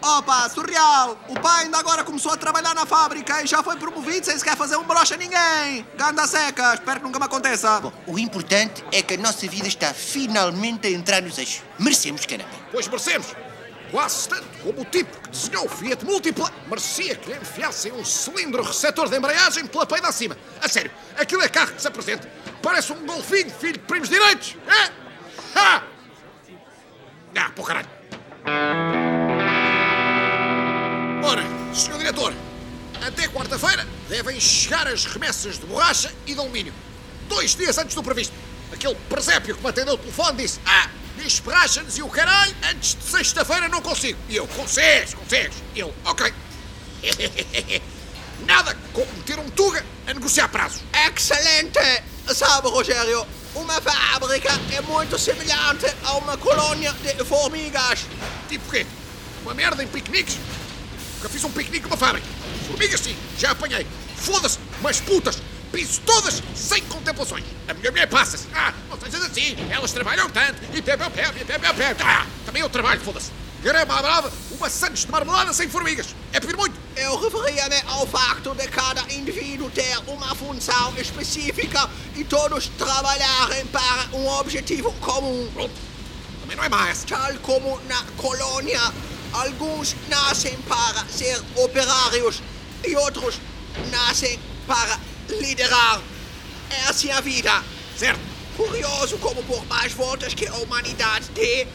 Opa, 0.00 0.48
surreal! 0.48 1.16
O 1.28 1.38
pai 1.40 1.64
ainda 1.64 1.78
agora 1.78 2.02
começou 2.02 2.32
a 2.32 2.36
trabalhar 2.36 2.74
na 2.74 2.84
fábrica 2.84 3.42
e 3.42 3.46
já 3.46 3.62
foi 3.62 3.76
promovido 3.76 4.26
sem 4.26 4.36
sequer 4.36 4.56
fazer 4.56 4.76
um 4.76 4.84
broche 4.84 5.14
a 5.14 5.16
ninguém! 5.16 5.86
Ganda 5.96 6.26
seca, 6.26 6.74
espero 6.74 7.00
que 7.00 7.06
nunca 7.06 7.18
me 7.18 7.24
aconteça! 7.24 7.80
Bom, 7.80 7.92
o 8.06 8.18
importante 8.18 8.84
é 8.92 9.00
que 9.00 9.14
a 9.14 9.16
nossa 9.16 9.46
vida 9.46 9.68
está 9.68 9.94
finalmente 9.94 10.88
a 10.88 10.90
entrar 10.90 11.22
nos 11.22 11.38
eixos. 11.38 11.62
Merecemos, 11.78 12.26
caramba. 12.26 12.50
Pois 12.72 12.88
merecemos. 12.88 13.28
Quase 13.92 14.26
tanto 14.26 14.48
como 14.62 14.80
o 14.80 14.84
tipo 14.86 15.20
que 15.20 15.28
desenhou 15.28 15.66
o 15.66 15.68
Fiat 15.68 16.02
Múltipla 16.02 16.50
merecia 16.66 17.14
que 17.14 17.30
lhe 17.30 17.36
enfiassem 17.36 17.92
um 17.92 18.02
cilindro 18.02 18.62
receptor 18.62 19.06
de 19.06 19.18
embreagem 19.18 19.66
pela 19.66 19.84
peida 19.84 20.08
acima. 20.08 20.34
A 20.62 20.66
sério, 20.66 20.90
aquilo 21.14 21.42
é 21.42 21.48
carro 21.48 21.74
que 21.74 21.82
se 21.82 21.86
apresenta. 21.86 22.26
Parece 22.62 22.90
um 22.90 23.04
golfinho, 23.04 23.50
filho 23.50 23.74
de 23.74 23.80
primos 23.80 24.08
direitos. 24.08 24.56
É? 24.66 25.58
Ha! 25.58 25.82
Ah, 27.36 27.50
pô 27.54 27.62
caralho. 27.62 27.88
Ora, 31.22 31.42
senhor 31.74 31.98
diretor, 31.98 32.32
até 33.06 33.28
quarta-feira 33.28 33.86
devem 34.08 34.40
chegar 34.40 34.88
as 34.88 35.04
remessas 35.04 35.58
de 35.58 35.66
borracha 35.66 36.10
e 36.26 36.32
de 36.32 36.40
alumínio. 36.40 36.72
Dois 37.28 37.54
dias 37.54 37.76
antes 37.76 37.94
do 37.94 38.02
previsto. 38.02 38.34
Aquele 38.72 38.94
presépio 39.10 39.54
que 39.54 39.62
me 39.62 39.68
atendeu 39.68 39.94
o 39.94 39.98
telefone 39.98 40.38
disse: 40.38 40.60
Ah, 40.64 40.88
diz 41.22 41.40
borracha-nos 41.40 41.96
e 41.96 42.02
o 42.02 42.08
caralho, 42.08 42.54
antes 42.70 42.96
de 42.96 43.04
sexta-feira 43.04 43.68
não 43.68 43.80
consigo. 43.80 44.18
E 44.28 44.36
eu: 44.36 44.46
Consegues, 44.48 45.14
consegues. 45.14 45.56
Ele: 45.74 45.92
Ok. 46.04 46.32
Nada 48.46 48.76
como 48.92 49.06
meter 49.12 49.38
um 49.38 49.48
tuga 49.50 49.84
a 50.06 50.14
negociar 50.14 50.48
prazos. 50.48 50.82
Excelente! 51.06 51.78
Sabe, 52.34 52.68
Rogério, 52.68 53.26
uma 53.54 53.80
fábrica 53.80 54.50
é 54.72 54.80
muito 54.80 55.18
semelhante 55.18 55.86
a 56.04 56.16
uma 56.16 56.36
colônia 56.36 56.92
de 56.92 57.24
formigas. 57.24 58.06
Tipo 58.48 58.70
quê? 58.70 58.86
Uma 59.42 59.54
merda 59.54 59.82
em 59.82 59.86
piqueniques? 59.86 60.38
Nunca 61.16 61.28
fiz 61.28 61.44
um 61.44 61.50
piquenique 61.50 61.84
numa 61.84 61.96
fábrica. 61.96 62.26
Formigas 62.66 63.00
sim, 63.00 63.16
já 63.38 63.52
apanhei. 63.52 63.86
Foda-se, 64.16 64.58
mas 64.80 65.00
putas, 65.00 65.38
piso 65.72 66.00
todas 66.04 66.42
sem 66.54 66.82
contemplações. 66.84 67.44
A 67.66 67.74
minha 67.74 67.90
mulher 67.90 68.06
passa-se. 68.06 68.46
Ah, 68.54 68.72
não 68.88 69.00
sejas 69.00 69.22
assim, 69.24 69.56
elas 69.70 69.90
trabalham 69.90 70.28
tanto. 70.28 70.60
E 70.72 70.82
pé, 70.82 70.96
pé, 70.96 71.08
pé, 71.08 71.32
pé, 71.32 71.58
pé, 71.58 71.72
pé. 71.94 71.96
Ah, 72.04 72.26
também 72.44 72.62
eu 72.62 72.68
trabalho, 72.68 73.00
foda-se. 73.00 73.30
Grama 73.62 73.96
à 73.96 74.02
brava, 74.02 74.32
uma 74.50 74.68
sandes 74.68 75.04
de 75.04 75.10
marmelada 75.10 75.52
sem 75.52 75.68
formigas. 75.68 76.14
É 76.32 76.40
pedir 76.40 76.56
muito. 76.56 76.76
Eu 76.96 77.16
referia-me 77.16 77.80
ao 77.86 78.06
facto 78.06 78.54
de 78.54 78.66
cada 78.68 79.02
indivíduo 79.12 79.70
ter 79.70 79.96
uma 80.08 80.34
função 80.34 80.92
específica 80.98 81.88
e 82.16 82.24
todos 82.24 82.66
trabalharem 82.76 83.64
para 83.66 84.08
um 84.12 84.28
objetivo 84.28 84.92
comum. 84.94 85.48
Pronto, 85.54 85.72
também 86.40 86.56
não 86.56 86.64
é 86.64 86.90
essa. 86.90 87.06
Tal 87.06 87.34
como 87.34 87.80
na 87.86 88.02
colônia, 88.16 88.80
alguns 89.32 89.94
nascem 90.08 90.56
para 90.62 91.06
ser 91.06 91.40
operários 91.54 92.42
e 92.84 92.96
outros 92.96 93.40
nascem 93.92 94.40
para 94.66 94.98
liderar. 95.40 96.00
É 96.70 96.88
assim 96.88 97.10
a 97.10 97.20
vida. 97.20 97.62
Certo. 97.96 98.20
Curioso 98.56 99.18
como 99.18 99.42
por 99.44 99.64
mais 99.66 99.92
voltas 99.92 100.34
que 100.34 100.46
a 100.46 100.54
humanidade 100.56 101.28
dê, 101.30 101.66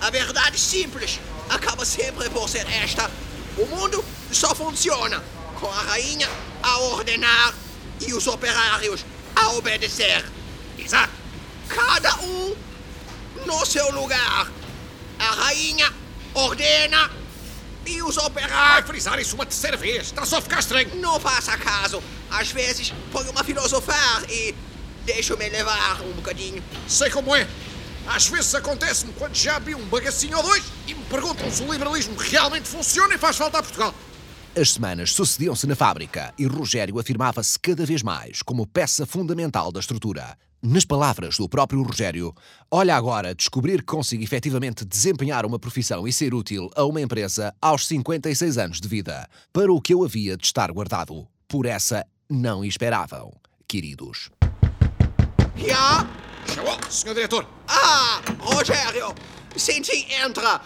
a 0.00 0.10
verdade 0.10 0.58
simples 0.58 1.18
acaba 1.48 1.84
sempre 1.84 2.28
por 2.30 2.48
ser 2.48 2.66
esta. 2.70 3.10
O 3.56 3.66
mundo 3.66 4.04
só 4.30 4.54
funciona 4.54 5.22
com 5.58 5.68
a 5.68 5.82
rainha 5.82 6.28
a 6.62 6.78
ordenar 6.78 7.54
e 8.06 8.12
os 8.12 8.26
operários 8.26 9.04
a 9.34 9.48
obedecer. 9.54 10.24
Exato. 10.78 11.12
Cada 11.68 12.14
um 12.20 12.56
no 13.46 13.66
seu 13.66 13.90
lugar. 13.92 14.48
A 15.18 15.30
rainha 15.30 15.92
ordena 16.34 17.10
e 17.84 18.02
os 18.02 18.16
Vai 18.16 18.26
operários. 18.26 18.86
frisar 18.86 19.18
isso 19.18 19.34
uma 19.34 19.46
terceira 19.46 19.76
vez. 19.76 20.06
Está 20.06 20.24
só 20.24 20.40
ficar 20.40 20.60
estranho. 20.60 20.94
Não 20.96 21.18
faça 21.18 21.56
caso. 21.56 22.02
Às 22.30 22.50
vezes 22.50 22.92
ponho-me 23.12 23.38
a 23.38 23.44
filosofar 23.44 24.24
e 24.30 24.54
deixo-me 25.04 25.48
levar 25.48 26.02
um 26.02 26.12
bocadinho. 26.12 26.62
Sei 26.86 27.10
como 27.10 27.34
é. 27.34 27.46
Às 28.06 28.26
vezes 28.28 28.54
acontece-me 28.54 29.12
quando 29.14 29.34
já 29.34 29.58
vi 29.58 29.74
um 29.74 29.84
bagacinho 29.86 30.36
ou 30.38 30.42
dois 30.42 30.64
e 30.86 30.94
me 30.94 31.04
perguntam 31.04 31.50
se 31.50 31.62
o 31.62 31.72
liberalismo 31.72 32.16
realmente 32.16 32.68
funciona 32.68 33.14
e 33.14 33.18
faz 33.18 33.36
falta 33.36 33.58
a 33.58 33.62
Portugal. 33.62 33.94
As 34.58 34.72
semanas 34.72 35.12
sucediam-se 35.12 35.66
na 35.66 35.76
fábrica 35.76 36.32
e 36.38 36.46
Rogério 36.46 36.98
afirmava-se 36.98 37.58
cada 37.60 37.84
vez 37.84 38.02
mais 38.02 38.42
como 38.42 38.66
peça 38.66 39.06
fundamental 39.06 39.70
da 39.70 39.78
estrutura. 39.78 40.36
Nas 40.60 40.84
palavras 40.84 41.36
do 41.36 41.48
próprio 41.48 41.82
Rogério, 41.82 42.34
olha 42.68 42.96
agora 42.96 43.34
descobrir 43.34 43.78
que 43.78 43.92
consigo 43.92 44.24
efetivamente 44.24 44.84
desempenhar 44.84 45.46
uma 45.46 45.58
profissão 45.58 46.08
e 46.08 46.12
ser 46.12 46.34
útil 46.34 46.68
a 46.74 46.84
uma 46.84 47.00
empresa 47.00 47.54
aos 47.62 47.86
56 47.86 48.58
anos 48.58 48.80
de 48.80 48.88
vida, 48.88 49.28
para 49.52 49.72
o 49.72 49.80
que 49.80 49.94
eu 49.94 50.02
havia 50.02 50.36
de 50.36 50.44
estar 50.44 50.72
guardado. 50.72 51.28
Por 51.46 51.64
essa 51.64 52.04
não 52.28 52.64
esperavam, 52.64 53.32
queridos. 53.66 54.30
Já? 55.56 56.06
Chegou, 56.52 56.78
senhor 56.90 57.14
diretor. 57.14 57.48
Ah, 57.66 58.20
Rogério, 58.38 59.14
senti 59.56 60.12
entra. 60.12 60.60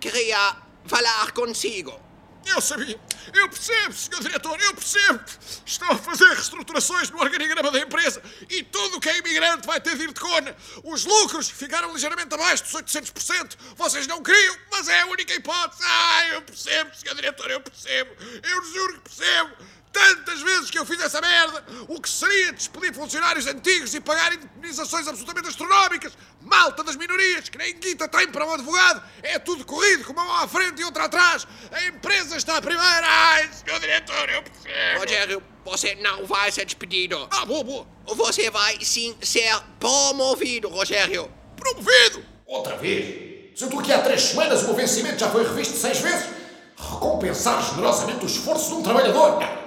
Queria 0.00 0.56
falar 0.84 1.32
consigo. 1.32 2.06
Eu 2.44 2.60
sabia. 2.60 3.00
Eu 3.34 3.48
percebo, 3.48 3.92
senhor 3.92 4.20
diretor, 4.20 4.60
eu 4.60 4.74
percebo. 4.74 5.20
Estão 5.64 5.90
a 5.90 5.96
fazer 5.96 6.26
reestruturações 6.28 7.10
no 7.10 7.18
organigrama 7.18 7.72
da 7.72 7.80
empresa 7.80 8.22
e 8.48 8.62
tudo 8.62 8.98
o 8.98 9.00
que 9.00 9.08
é 9.08 9.18
imigrante 9.18 9.66
vai 9.66 9.80
ter 9.80 9.96
de 9.96 10.04
ir 10.04 10.12
de 10.12 10.20
cona. 10.20 10.56
Os 10.84 11.04
lucros 11.04 11.50
ficaram 11.50 11.92
ligeiramente 11.92 12.32
abaixo 12.32 12.62
dos 12.62 12.72
800%. 12.72 13.56
Vocês 13.76 14.06
não 14.06 14.22
queriam, 14.22 14.56
mas 14.70 14.86
é 14.86 15.00
a 15.00 15.06
única 15.06 15.34
hipótese. 15.34 15.82
Ah, 15.84 16.26
eu 16.34 16.42
percebo, 16.42 16.94
senhor 16.94 17.16
diretor, 17.16 17.50
eu 17.50 17.60
percebo. 17.60 18.10
Eu 18.42 18.64
juro 18.64 18.94
que 18.94 19.00
percebo. 19.00 19.56
Tantas 19.96 20.42
vezes 20.42 20.70
que 20.70 20.78
eu 20.78 20.84
fiz 20.84 21.00
essa 21.00 21.22
merda, 21.22 21.64
o 21.88 21.98
que 21.98 22.10
seria 22.10 22.52
despedir 22.52 22.92
funcionários 22.92 23.46
antigos 23.46 23.94
e 23.94 24.00
pagar 24.00 24.30
indemnizações 24.34 25.08
absolutamente 25.08 25.48
astronómicas, 25.48 26.12
malta 26.42 26.84
das 26.84 26.96
minorias, 26.96 27.48
que 27.48 27.56
nem 27.56 27.74
guita 27.78 28.06
tem 28.06 28.28
para 28.28 28.44
um 28.44 28.52
advogado, 28.52 29.02
é 29.22 29.38
tudo 29.38 29.64
corrido, 29.64 30.04
com 30.04 30.12
uma 30.12 30.22
mão 30.22 30.36
à 30.36 30.46
frente 30.46 30.82
e 30.82 30.84
outra 30.84 31.04
atrás. 31.04 31.48
A 31.72 31.84
empresa 31.84 32.36
está 32.36 32.58
a 32.58 32.60
primeira. 32.60 33.06
Ai, 33.06 33.48
senhor 33.50 33.80
diretor, 33.80 34.28
eu 34.28 34.42
percebo. 34.42 35.00
Rogério, 35.00 35.42
você 35.64 35.94
não 35.94 36.26
vai 36.26 36.52
ser 36.52 36.66
despedido. 36.66 37.26
Ah, 37.30 37.46
boa, 37.46 37.64
boa. 37.64 37.86
Você 38.06 38.50
vai 38.50 38.78
sim 38.84 39.16
ser 39.22 39.58
promovido, 39.80 40.68
Rogério. 40.68 41.32
Promovido! 41.56 42.22
Outra 42.44 42.76
vez? 42.76 43.58
Se 43.58 43.64
eu 43.64 43.68
estou 43.68 43.80
aqui 43.80 43.94
há 43.94 44.02
três 44.02 44.20
semanas, 44.20 44.62
o 44.62 44.66
meu 44.66 44.74
vencimento 44.74 45.20
já 45.20 45.30
foi 45.30 45.42
revisto 45.42 45.78
seis 45.78 46.00
vezes? 46.00 46.28
Recompensar 46.76 47.62
generosamente 47.70 48.26
o 48.26 48.26
esforço 48.26 48.68
de 48.68 48.74
um 48.74 48.82
trabalhador? 48.82 49.65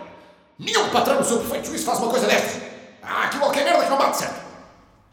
Nenhum 0.59 0.89
patrão 0.89 1.23
seu 1.23 1.39
perfeito 1.39 1.67
juízo 1.67 1.85
faz 1.85 1.99
uma 1.99 2.09
coisa 2.09 2.27
destas. 2.27 2.61
Há 3.01 3.23
aqui 3.23 3.39
qualquer 3.39 3.63
merda 3.63 3.85
que 3.85 3.89
não 3.89 3.97
bate 3.97 4.17
certo. 4.17 4.45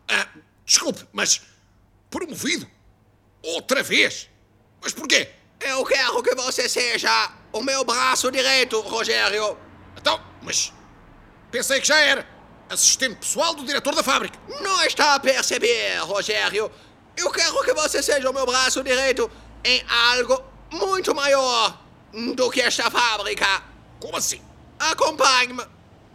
Ah, 0.09 0.27
desculpe, 0.65 1.07
mas 1.13 1.41
promovido? 2.11 2.69
Outra 3.45 3.81
vez? 3.81 4.29
Mas 4.83 4.93
porquê? 4.93 5.31
Eu 5.61 5.85
quero 5.85 6.21
que 6.21 6.35
você 6.35 6.69
seja 6.69 7.31
o 7.53 7.63
meu 7.63 7.85
braço 7.85 8.31
direito, 8.33 8.81
Rogério. 8.81 9.57
Então, 9.97 10.21
mas 10.43 10.73
pensei 11.51 11.81
que 11.81 11.87
já 11.87 11.99
era 11.99 12.27
assistente 12.69 13.15
pessoal 13.15 13.55
do 13.55 13.65
diretor 13.65 13.95
da 13.95 14.03
fábrica. 14.03 14.37
Não 14.61 14.83
está 14.85 15.15
a 15.15 15.21
perceber, 15.21 15.99
Rogério. 16.01 16.71
Eu 17.17 17.31
quero 17.31 17.63
que 17.63 17.73
você 17.73 18.03
seja 18.03 18.29
o 18.29 18.35
meu 18.35 18.45
braço 18.45 18.83
direito 18.83 19.31
em 19.65 19.81
algo 19.89 20.45
muito 20.73 21.15
maior 21.15 21.81
do 22.35 22.51
que 22.51 22.61
esta 22.61 22.91
fábrica. 22.91 23.63
Como 24.01 24.17
assim? 24.17 24.46
Acompanhe-me. 24.79 25.65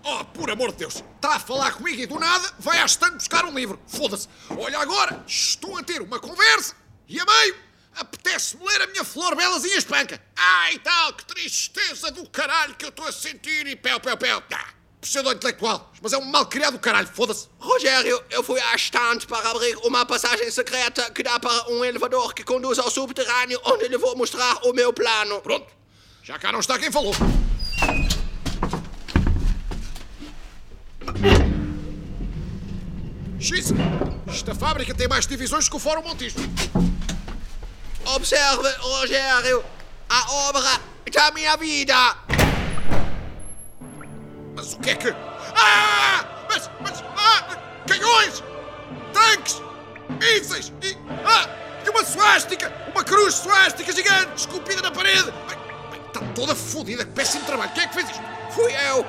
Oh, 0.03 0.25
por 0.25 0.49
amor 0.49 0.71
de 0.71 0.79
Deus! 0.79 1.03
Está 1.15 1.35
a 1.35 1.39
falar 1.39 1.73
comigo 1.73 2.01
e 2.01 2.07
do 2.07 2.19
nada 2.19 2.51
vai 2.59 2.79
à 2.79 2.85
estante 2.85 3.15
buscar 3.15 3.45
um 3.45 3.53
livro. 3.53 3.79
Foda-se! 3.87 4.27
Olha 4.49 4.79
agora, 4.79 5.23
estou 5.27 5.77
a 5.77 5.83
ter 5.83 6.01
uma 6.01 6.19
conversa 6.19 6.75
e 7.07 7.19
a 7.19 7.25
meio 7.25 7.55
apetece-me 7.95 8.65
ler 8.65 8.81
a 8.81 8.87
minha 8.87 9.03
flor 9.03 9.35
belas 9.35 9.63
e 9.63 9.73
a 9.73 9.77
espanca. 9.77 10.21
Ai 10.35 10.79
tal, 10.79 11.13
que 11.13 11.25
tristeza 11.25 12.09
do 12.11 12.27
caralho 12.29 12.75
que 12.75 12.85
eu 12.85 12.89
estou 12.89 13.07
a 13.07 13.11
sentir 13.11 13.67
e 13.67 13.75
pel, 13.75 13.99
pel, 13.99 14.17
pel. 14.17 14.41
Ah, 14.53 14.65
pseudo-intelectual, 15.01 15.91
mas 16.01 16.13
é 16.13 16.17
um 16.17 16.25
mal 16.25 16.45
criado 16.45 16.73
do 16.73 16.79
caralho, 16.79 17.07
foda-se. 17.07 17.47
Rogério, 17.59 18.23
eu 18.29 18.43
fui 18.43 18.59
à 18.59 18.75
estante 18.75 19.27
para 19.27 19.49
abrir 19.49 19.75
uma 19.83 20.05
passagem 20.05 20.49
secreta 20.49 21.11
que 21.11 21.21
dá 21.21 21.39
para 21.39 21.69
um 21.69 21.83
elevador 21.83 22.33
que 22.33 22.43
conduz 22.43 22.79
ao 22.79 22.89
subterrâneo 22.89 23.59
onde 23.65 23.87
lhe 23.87 23.97
vou 23.97 24.15
mostrar 24.15 24.59
o 24.63 24.73
meu 24.73 24.93
plano. 24.93 25.41
Pronto, 25.41 25.67
já 26.23 26.39
cá 26.39 26.51
não 26.51 26.59
está 26.59 26.79
quem 26.79 26.91
falou. 26.91 27.13
X, 33.39 33.73
esta 34.27 34.53
fábrica 34.53 34.93
tem 34.93 35.07
mais 35.07 35.25
divisões 35.25 35.67
que 35.67 35.75
o 35.75 35.79
Fórum 35.79 36.03
Montijo. 36.03 36.37
Observe, 38.05 38.69
Rogério, 38.79 39.63
a 40.09 40.31
obra 40.49 40.79
da 41.11 41.31
minha 41.31 41.57
vida. 41.57 42.15
Mas 44.55 44.73
o 44.73 44.79
que 44.79 44.91
é 44.91 44.95
que. 44.95 45.09
Ah! 45.55 46.25
Mas. 46.49 46.69
Mas. 46.81 47.03
Ah! 47.17 47.57
Canhões! 47.87 48.43
Tanques! 49.13 49.61
Mísseis! 50.19 50.71
E. 50.81 50.97
Ah! 51.25 51.49
E 51.85 51.89
uma 51.89 52.05
suástica! 52.05 52.71
Uma 52.93 53.03
cruz 53.03 53.35
suástica 53.35 53.91
gigante 53.91 54.35
esculpida 54.35 54.81
na 54.81 54.91
parede! 54.91 55.31
Bem, 55.31 55.57
bem, 55.89 56.01
está 56.07 56.19
toda 56.35 56.53
fodida, 56.53 57.05
péssimo 57.05 57.43
trabalho. 57.45 57.71
Quem 57.73 57.83
é 57.83 57.87
que 57.87 57.93
fez 57.93 58.09
isto? 58.09 58.21
Fui 58.51 58.71
eu. 58.87 59.05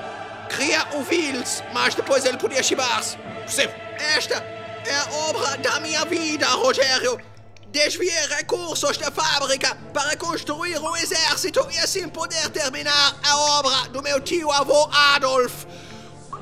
Queria 0.56 0.86
o 0.92 1.02
Vils, 1.02 1.62
mas 1.72 1.94
depois 1.94 2.24
ele 2.24 2.36
podia 2.36 2.62
chibar-se. 2.62 3.16
Esta 4.16 4.34
é 4.84 4.94
a 4.94 5.12
obra 5.28 5.56
da 5.58 5.80
minha 5.80 6.04
vida, 6.04 6.46
Rogério. 6.48 7.18
Desviei 7.68 8.26
recursos 8.26 8.98
da 8.98 9.10
fábrica 9.10 9.74
para 9.94 10.14
construir 10.16 10.78
um 10.78 10.94
exército 10.94 11.66
e 11.72 11.78
assim 11.78 12.06
poder 12.08 12.50
terminar 12.50 13.16
a 13.24 13.36
obra 13.58 13.88
do 13.88 14.02
meu 14.02 14.20
tio-avô 14.20 14.90
Adolf. 14.92 15.64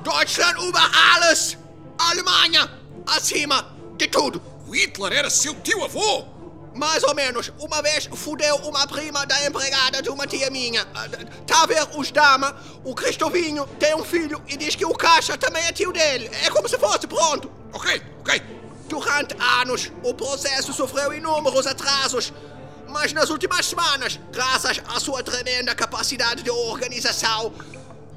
Deutschland 0.02 0.58
über 0.60 0.90
alles! 1.14 1.56
Alemanha 1.98 2.68
acima 3.06 3.76
de 3.96 4.08
tudo! 4.08 4.42
Hitler 4.72 5.12
era 5.12 5.30
seu 5.30 5.54
tio-avô! 5.54 6.39
Mais 6.74 7.02
ou 7.02 7.14
menos. 7.14 7.52
Uma 7.58 7.82
vez 7.82 8.08
fudeu 8.14 8.56
uma 8.56 8.86
prima 8.86 9.26
da 9.26 9.46
empregada 9.46 10.00
de 10.00 10.08
uma 10.08 10.26
tia 10.26 10.50
minha. 10.50 10.84
Tá 11.46 11.62
a 11.62 11.66
ver 11.66 11.86
os 11.96 12.10
Dama? 12.10 12.56
O 12.84 12.94
Cristovinho 12.94 13.66
tem 13.78 13.94
um 13.94 14.04
filho 14.04 14.42
e 14.48 14.56
diz 14.56 14.74
que 14.76 14.84
o 14.84 14.94
Caixa 14.94 15.36
também 15.36 15.64
é 15.66 15.72
tio 15.72 15.92
dele. 15.92 16.30
É 16.44 16.50
como 16.50 16.68
se 16.68 16.78
fosse, 16.78 17.06
pronto. 17.06 17.50
Ok, 17.72 18.02
ok. 18.20 18.42
Durante 18.88 19.36
anos, 19.60 19.90
o 20.02 20.14
processo 20.14 20.72
sofreu 20.72 21.12
inúmeros 21.12 21.66
atrasos. 21.66 22.32
Mas 22.88 23.12
nas 23.12 23.30
últimas 23.30 23.66
semanas, 23.66 24.18
graças 24.32 24.80
à 24.88 24.98
sua 24.98 25.22
tremenda 25.22 25.74
capacidade 25.76 26.42
de 26.42 26.50
organização, 26.50 27.52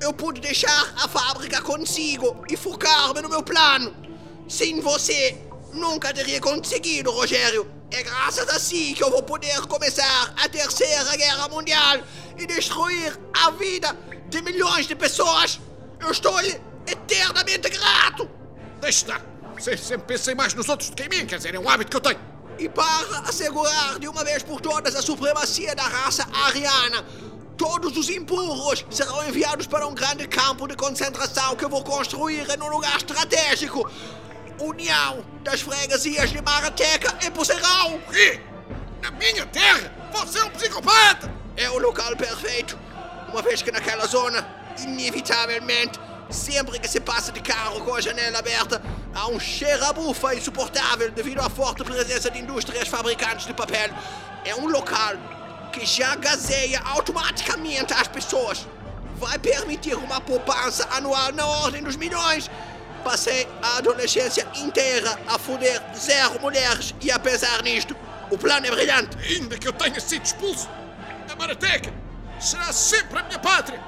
eu 0.02 0.12
pude 0.12 0.42
deixar 0.42 0.94
a 0.98 1.08
fábrica 1.08 1.62
consigo 1.62 2.44
e 2.50 2.58
focar-me 2.58 3.22
no 3.22 3.30
meu 3.30 3.44
plano. 3.44 3.96
Sem 4.50 4.82
você, 4.82 5.38
nunca 5.72 6.12
teria 6.14 6.42
conseguido, 6.42 7.12
Rogério. 7.12 7.70
É 7.94 8.02
graças 8.02 8.50
a 8.50 8.58
si 8.58 8.96
que 8.96 9.04
eu 9.04 9.12
vou 9.12 9.22
poder 9.22 9.62
começar 9.68 10.34
a 10.36 10.50
Terceira 10.50 11.16
Guerra 11.16 11.48
Mundial 11.48 12.00
e 12.36 12.48
destruir 12.48 13.16
a 13.32 13.52
vida 13.52 13.96
de 14.30 14.42
milhões 14.42 14.88
de 14.88 14.96
pessoas. 14.96 15.60
Eu 16.00 16.10
estou-lhe 16.10 16.60
eternamente 16.88 17.70
grato. 17.70 18.28
Deixe 18.82 19.04
estar. 19.04 19.22
Sempre 19.60 20.08
pensei 20.08 20.34
mais 20.34 20.56
nos 20.56 20.68
outros 20.70 20.90
do 20.90 20.96
que 20.96 21.04
em 21.04 21.10
mim, 21.10 21.28
quer 21.28 21.38
dizer, 21.38 21.54
é 21.54 21.60
um 21.60 21.70
hábito 21.70 21.92
que 21.92 21.98
eu 21.98 22.02
tenho. 22.02 22.20
E 22.58 22.68
para 22.68 23.20
assegurar 23.30 24.00
de 24.00 24.08
uma 24.08 24.24
vez 24.24 24.42
por 24.42 24.60
todas 24.60 24.96
a 24.96 25.02
supremacia 25.04 25.76
da 25.76 25.84
raça 25.84 26.28
ariana, 26.34 27.06
todos 27.56 27.96
os 27.96 28.10
empurros 28.10 28.84
serão 28.90 29.24
enviados 29.28 29.68
para 29.68 29.86
um 29.86 29.94
grande 29.94 30.28
campo 30.28 30.68
de 30.68 30.76
concentração 30.76 31.56
que 31.56 31.64
eu 31.64 31.70
vou 31.70 31.84
construir 31.84 32.48
em 32.50 32.60
um 32.60 32.70
lugar 32.70 32.98
estratégico. 32.98 33.88
União 34.64 35.26
das 35.44 35.62
freguesias 35.62 36.30
de 36.30 36.42
Marateca 36.42 37.14
e 37.26 37.30
Pocerão. 37.30 37.96
O 37.96 38.12
quê? 38.12 38.40
Na 39.02 39.12
minha 39.12 39.46
terra? 39.46 39.92
Você 40.14 40.40
é 40.40 40.44
um 40.46 40.50
psicopata! 40.52 41.30
É 41.58 41.70
o 41.70 41.78
local 41.78 42.16
perfeito, 42.16 42.80
uma 43.30 43.42
vez 43.42 43.62
que 43.62 43.72
naquela 43.72 44.08
zona, 44.08 44.48
inevitavelmente, 44.80 46.00
sempre 46.30 46.80
que 46.80 46.88
se 46.88 47.00
passa 47.00 47.32
de 47.32 47.42
carro 47.42 47.82
com 47.82 47.94
a 47.94 48.02
janela 48.02 48.40
aberta, 48.40 48.82
há 49.14 49.28
um 49.28 49.40
cheiro 49.40 49.84
a 49.86 49.94
bufa 49.94 50.34
insuportável 50.34 51.12
devido 51.12 51.42
à 51.42 51.50
forte 51.50 51.84
presença 51.84 52.32
de 52.32 52.40
indústrias 52.40 52.88
fabricantes 52.88 53.46
de 53.46 53.54
papel. 53.54 53.90
É 54.46 54.56
um 54.56 54.68
local 54.68 55.14
que 55.72 55.86
já 55.86 56.16
gazeia 56.16 56.82
automaticamente 56.86 57.94
as 57.94 58.08
pessoas. 58.08 58.66
Vai 59.18 59.38
permitir 59.38 59.96
uma 59.96 60.22
poupança 60.22 60.88
anual 60.92 61.32
na 61.34 61.46
ordem 61.46 61.84
dos 61.84 61.96
milhões. 61.96 62.50
Passei 63.04 63.48
a 63.62 63.78
adolescência 63.78 64.48
inteira 64.56 65.20
a 65.28 65.38
foder 65.38 65.82
zero 65.96 66.40
mulheres 66.40 66.96
e 67.02 67.12
apesar 67.12 67.62
nisto, 67.62 67.96
o 68.32 68.38
plano 68.38 68.66
é 68.66 68.72
brilhante. 68.72 69.18
Ainda 69.18 69.58
que 69.58 69.68
eu 69.68 69.74
tenha 69.74 70.00
sido 70.00 70.24
expulso, 70.24 70.70
a 71.30 71.36
Marateca 71.36 71.94
será 72.40 72.72
sempre 72.72 73.20
a 73.20 73.24
minha 73.24 73.40
pátria. 73.40 73.80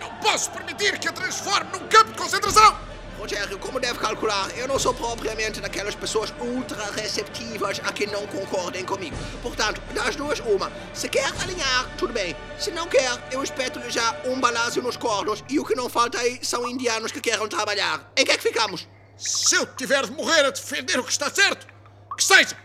Não 0.00 0.10
posso 0.16 0.50
permitir 0.50 0.98
que 0.98 1.08
a 1.08 1.12
transforme 1.12 1.70
num 1.72 1.86
campo 1.88 2.12
de 2.12 2.18
concentração. 2.18 2.87
Rogério, 3.18 3.58
como 3.58 3.80
deve 3.80 3.98
calcular, 3.98 4.56
eu 4.56 4.68
não 4.68 4.78
sou 4.78 4.94
propriamente 4.94 5.60
daquelas 5.60 5.96
pessoas 5.96 6.32
ultra 6.40 6.88
receptivas 6.92 7.80
a 7.82 7.92
que 7.92 8.06
não 8.06 8.24
concordem 8.28 8.84
comigo. 8.84 9.16
Portanto, 9.42 9.80
das 9.92 10.14
duas, 10.14 10.38
uma. 10.38 10.70
Se 10.94 11.08
quer 11.08 11.26
alinhar, 11.42 11.96
tudo 11.98 12.12
bem. 12.12 12.36
Se 12.56 12.70
não 12.70 12.86
quer, 12.86 13.10
eu 13.32 13.42
espeto-lhe 13.42 13.90
já 13.90 14.16
um 14.24 14.38
balazo 14.38 14.80
nos 14.80 14.96
cornos 14.96 15.42
e 15.48 15.58
o 15.58 15.64
que 15.64 15.74
não 15.74 15.88
falta 15.88 16.16
aí 16.20 16.38
são 16.44 16.70
indianos 16.70 17.10
que 17.10 17.20
queiram 17.20 17.48
trabalhar. 17.48 18.08
Em 18.16 18.24
que 18.24 18.30
é 18.30 18.36
que 18.36 18.42
ficamos? 18.42 18.86
Se 19.16 19.56
eu 19.56 19.66
tiver 19.66 20.06
de 20.06 20.12
morrer 20.12 20.44
a 20.44 20.50
defender 20.50 21.00
o 21.00 21.04
que 21.04 21.10
está 21.10 21.28
certo, 21.28 21.66
que 22.16 22.22
seja. 22.22 22.56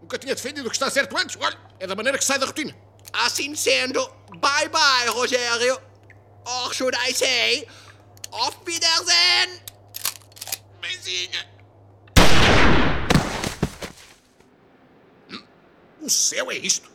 Nunca 0.00 0.18
tinha 0.18 0.36
defendido 0.36 0.66
o 0.66 0.70
que 0.70 0.76
está 0.76 0.88
certo 0.88 1.18
antes. 1.18 1.36
Olha, 1.40 1.58
é 1.80 1.86
da 1.88 1.96
maneira 1.96 2.16
que 2.16 2.24
sai 2.24 2.38
da 2.38 2.46
rotina. 2.46 2.76
Assim 3.12 3.56
sendo, 3.56 4.08
bye 4.36 4.68
bye, 4.68 5.08
Rogério. 5.08 5.80
Or 6.46 6.72
should 6.72 6.96
I 6.96 7.12
say, 7.12 7.66
auf 8.30 8.56
Wiedersehen! 8.64 9.69
Hum, 15.30 15.42
o 16.02 16.10
céu 16.10 16.50
é 16.50 16.56
isto? 16.56 16.90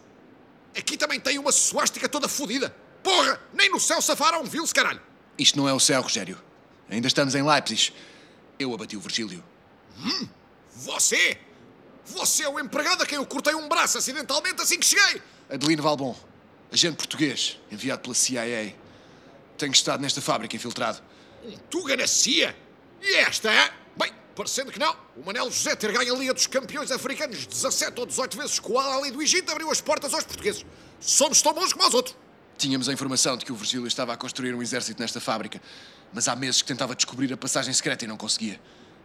Aqui 0.77 0.97
também 0.97 1.19
tem 1.19 1.39
uma 1.39 1.51
suástica 1.51 2.07
toda 2.09 2.27
fodida. 2.27 2.75
Porra, 3.01 3.39
nem 3.53 3.69
no 3.69 3.79
céu 3.79 4.01
safaram 4.01 4.41
um 4.41 4.45
vil 4.45 4.67
caralho. 4.67 5.01
Isto 5.37 5.57
não 5.57 5.69
é 5.69 5.73
o 5.73 5.79
céu, 5.79 6.01
Rogério. 6.01 6.41
Ainda 6.89 7.07
estamos 7.07 7.35
em 7.35 7.43
Leipzig. 7.43 7.93
Eu 8.59 8.73
abati 8.73 8.95
o 8.97 8.99
Virgílio. 8.99 9.43
Hum, 9.97 10.27
você? 10.75 11.37
Você 12.05 12.43
é 12.43 12.49
o 12.49 12.59
empregado 12.59 13.01
a 13.03 13.05
quem 13.05 13.17
eu 13.17 13.25
cortei 13.25 13.55
um 13.55 13.67
braço 13.67 13.97
acidentalmente 13.97 14.61
assim 14.61 14.79
que 14.79 14.85
cheguei. 14.85 15.21
Adelino 15.49 15.81
Valbon, 15.81 16.15
agente 16.71 16.97
português, 16.97 17.59
enviado 17.71 18.01
pela 18.03 18.13
CIA. 18.13 18.75
Tenho 19.57 19.71
estado 19.71 20.01
nesta 20.01 20.21
fábrica 20.21 20.55
infiltrado. 20.55 21.01
Um 21.43 21.57
Tuga 21.69 21.95
na 21.95 22.07
CIA? 22.07 22.55
E 23.01 23.15
esta 23.15 23.51
é? 23.51 23.73
Parecendo 24.35 24.71
que 24.71 24.77
não. 24.77 24.95
O 25.15 25.25
Manel 25.25 25.49
José 25.49 25.75
ter 25.75 25.91
ganho 25.93 26.13
a 26.13 26.17
Liga 26.17 26.33
dos 26.33 26.45
Campeões 26.45 26.91
Africanos 26.91 27.47
17 27.47 27.99
ou 27.99 28.05
18 28.05 28.37
vezes 28.37 28.59
com 28.59 28.73
o 28.73 28.79
Al 28.79 29.09
do 29.09 29.21
Egito 29.21 29.49
abriu 29.49 29.71
as 29.71 29.79
portas 29.79 30.13
aos 30.13 30.25
portugueses. 30.25 30.65
Somos 30.99 31.41
tão 31.41 31.53
bons 31.53 31.71
como 31.71 31.87
os 31.87 31.93
outros. 31.93 32.15
Tínhamos 32.57 32.89
a 32.89 32.93
informação 32.93 33.37
de 33.37 33.45
que 33.45 33.51
o 33.51 33.55
Virgílio 33.55 33.87
estava 33.87 34.13
a 34.13 34.17
construir 34.17 34.53
um 34.53 34.61
exército 34.61 35.01
nesta 35.01 35.21
fábrica, 35.21 35.61
mas 36.13 36.27
há 36.27 36.35
meses 36.35 36.61
que 36.61 36.67
tentava 36.67 36.95
descobrir 36.95 37.31
a 37.31 37.37
passagem 37.37 37.73
secreta 37.73 38.03
e 38.03 38.07
não 38.07 38.17
conseguia. 38.17 38.59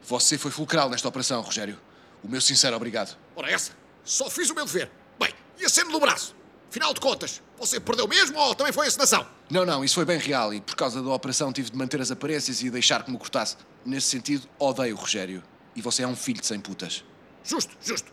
Você 0.04 0.36
foi 0.36 0.50
fulcral 0.50 0.90
nesta 0.90 1.06
operação, 1.08 1.40
Rogério. 1.40 1.78
O 2.22 2.28
meu 2.28 2.40
sincero 2.40 2.74
obrigado. 2.76 3.16
Ora, 3.36 3.50
essa. 3.50 3.72
Só 4.04 4.28
fiz 4.28 4.50
o 4.50 4.54
meu 4.54 4.64
dever. 4.64 4.90
Bem, 5.18 5.32
e 5.58 5.64
a 5.64 5.68
cena 5.68 5.90
do 5.90 6.00
braço? 6.00 6.34
Afinal 6.70 6.94
de 6.94 7.00
contas, 7.00 7.42
você 7.58 7.80
perdeu 7.80 8.06
mesmo 8.06 8.38
ou 8.38 8.54
também 8.54 8.72
foi 8.72 8.86
encenação? 8.86 9.26
Não, 9.50 9.66
não, 9.66 9.84
isso 9.84 9.96
foi 9.96 10.04
bem 10.04 10.20
real 10.20 10.54
e 10.54 10.60
por 10.60 10.76
causa 10.76 11.02
da 11.02 11.10
operação 11.10 11.52
tive 11.52 11.68
de 11.68 11.76
manter 11.76 12.00
as 12.00 12.12
aparências 12.12 12.62
e 12.62 12.70
deixar 12.70 13.02
que 13.02 13.10
me 13.10 13.18
cortasse. 13.18 13.56
Nesse 13.84 14.06
sentido, 14.06 14.48
odeio 14.56 14.94
o 14.94 14.98
Rogério. 14.98 15.42
E 15.74 15.82
você 15.82 16.04
é 16.04 16.06
um 16.06 16.14
filho 16.14 16.40
de 16.40 16.46
sem 16.46 16.60
putas. 16.60 17.04
Justo, 17.42 17.76
justo. 17.82 18.12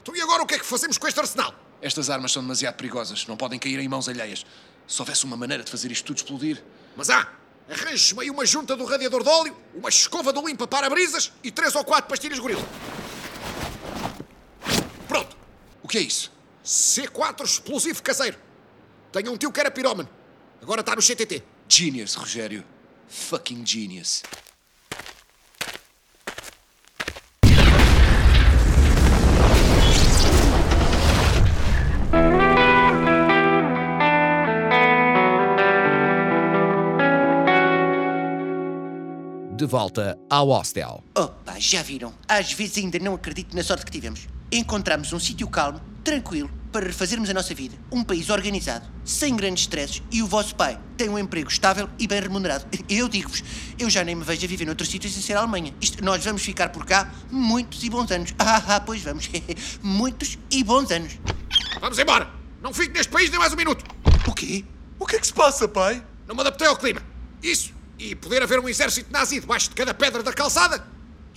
Então 0.00 0.16
e 0.16 0.22
agora 0.22 0.42
o 0.42 0.46
que 0.46 0.54
é 0.54 0.58
que 0.58 0.64
fazemos 0.64 0.96
com 0.96 1.06
este 1.06 1.20
arsenal? 1.20 1.54
Estas 1.82 2.08
armas 2.08 2.32
são 2.32 2.40
demasiado 2.42 2.76
perigosas, 2.76 3.26
não 3.26 3.36
podem 3.36 3.58
cair 3.58 3.78
em 3.78 3.88
mãos 3.88 4.08
alheias. 4.08 4.46
Se 4.86 5.02
houvesse 5.02 5.26
uma 5.26 5.36
maneira 5.36 5.62
de 5.62 5.70
fazer 5.70 5.92
isto 5.92 6.06
tudo 6.06 6.16
explodir. 6.16 6.64
Mas 6.96 7.10
há! 7.10 7.30
Arranjes-me 7.68 8.22
aí 8.22 8.30
uma 8.30 8.46
junta 8.46 8.74
do 8.74 8.86
radiador 8.86 9.22
de 9.22 9.28
óleo, 9.28 9.56
uma 9.74 9.90
escova 9.90 10.32
do 10.32 10.48
limpa 10.48 10.66
para-brisas 10.66 11.30
e 11.44 11.50
três 11.50 11.74
ou 11.74 11.84
quatro 11.84 12.08
pastilhas 12.08 12.38
gorila. 12.38 12.66
Pronto. 15.06 15.36
O 15.82 15.88
que 15.88 15.98
é 15.98 16.00
isso? 16.00 16.37
C4 16.68 17.44
explosivo 17.44 18.02
caseiro. 18.02 18.36
Tenho 19.10 19.32
um 19.32 19.38
tio 19.38 19.50
que 19.50 19.58
era 19.58 19.70
pirómano. 19.70 20.06
Agora 20.60 20.80
está 20.80 20.94
no 20.94 21.00
CTT. 21.00 21.42
Genius, 21.66 22.12
Rogério. 22.14 22.62
Fucking 23.08 23.64
genius. 23.64 24.22
De 39.56 39.64
volta 39.64 40.18
ao 40.28 40.48
hostel. 40.50 41.02
Opa, 41.16 41.58
já 41.58 41.82
viram? 41.82 42.12
Às 42.28 42.52
vezes 42.52 42.76
ainda 42.76 42.98
não 42.98 43.14
acredito 43.14 43.56
na 43.56 43.62
sorte 43.62 43.86
que 43.86 43.90
tivemos. 43.90 44.28
Encontramos 44.52 45.14
um 45.14 45.18
sítio 45.18 45.48
calmo, 45.48 45.80
tranquilo, 46.04 46.57
para 46.72 46.86
refazermos 46.86 47.28
a 47.30 47.34
nossa 47.34 47.54
vida. 47.54 47.76
Um 47.90 48.04
país 48.04 48.30
organizado, 48.30 48.86
sem 49.04 49.34
grandes 49.36 49.62
stresses 49.62 50.02
e 50.10 50.22
o 50.22 50.26
vosso 50.26 50.54
pai 50.54 50.78
tem 50.96 51.08
um 51.08 51.18
emprego 51.18 51.48
estável 51.48 51.88
e 51.98 52.06
bem 52.06 52.20
remunerado. 52.20 52.66
Eu 52.88 53.08
digo-vos, 53.08 53.42
eu 53.78 53.88
já 53.88 54.02
nem 54.02 54.14
me 54.14 54.24
vejo 54.24 54.44
a 54.44 54.48
viver 54.48 54.64
noutro 54.64 54.86
sítio 54.86 55.08
sem 55.10 55.22
ser 55.22 55.34
a 55.34 55.40
Alemanha. 55.40 55.74
Isto, 55.80 56.04
nós 56.04 56.24
vamos 56.24 56.42
ficar 56.42 56.70
por 56.70 56.84
cá 56.84 57.12
muitos 57.30 57.82
e 57.84 57.90
bons 57.90 58.10
anos. 58.10 58.34
Ah, 58.40 58.76
ah, 58.76 58.80
pois 58.80 59.02
vamos. 59.02 59.28
muitos 59.82 60.38
e 60.50 60.64
bons 60.64 60.90
anos. 60.90 61.18
Vamos 61.80 61.98
embora. 61.98 62.30
Não 62.62 62.72
fico 62.72 62.94
neste 62.94 63.12
país 63.12 63.30
nem 63.30 63.38
mais 63.38 63.52
um 63.52 63.56
minuto. 63.56 63.84
O 64.26 64.34
quê? 64.34 64.64
O 64.98 65.06
que 65.06 65.16
é 65.16 65.18
que 65.18 65.26
se 65.26 65.32
passa, 65.32 65.68
pai? 65.68 66.02
Não 66.26 66.34
me 66.34 66.40
adaptei 66.40 66.66
ao 66.66 66.76
clima. 66.76 67.02
Isso. 67.42 67.74
E 67.98 68.14
poder 68.14 68.42
haver 68.42 68.58
um 68.58 68.68
exército 68.68 69.12
nazi 69.12 69.38
debaixo 69.40 69.68
de 69.68 69.74
cada 69.74 69.92
pedra 69.92 70.22
da 70.22 70.32
calçada 70.32 70.84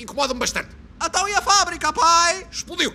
incomoda-me 0.02 0.40
bastante. 0.40 0.70
Então 1.04 1.28
e 1.28 1.34
a 1.34 1.42
fábrica, 1.42 1.92
pai? 1.94 2.48
Explodiu. 2.52 2.94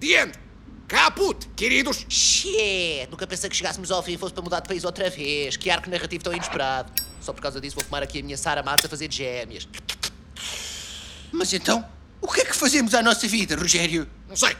The 0.00 0.22
end. 0.22 0.43
Caput, 0.86 1.48
queridos. 1.56 2.04
Shit! 2.08 3.08
Nunca 3.10 3.26
pensei 3.26 3.48
que 3.48 3.56
chegássemos 3.56 3.90
ao 3.90 4.02
fim 4.02 4.12
e 4.12 4.18
fosse 4.18 4.34
para 4.34 4.42
mudar 4.42 4.60
de 4.60 4.68
país 4.68 4.84
outra 4.84 5.08
vez. 5.08 5.56
Que 5.56 5.70
arco 5.70 5.88
narrativo 5.88 6.22
tão 6.22 6.32
inesperado. 6.32 6.92
Só 7.20 7.32
por 7.32 7.40
causa 7.40 7.60
disso 7.60 7.76
vou 7.76 7.84
fumar 7.84 8.02
aqui 8.02 8.20
a 8.20 8.22
minha 8.22 8.36
Sara 8.36 8.62
Matos 8.62 8.84
a 8.84 8.88
fazer 8.88 9.10
gêmeas. 9.10 9.66
Mas 11.32 11.52
então, 11.52 11.84
o 12.20 12.28
que 12.28 12.42
é 12.42 12.44
que 12.44 12.54
fazemos 12.54 12.94
à 12.94 13.02
nossa 13.02 13.26
vida, 13.26 13.56
Rogério? 13.56 14.08
Não 14.28 14.36
sei. 14.36 14.56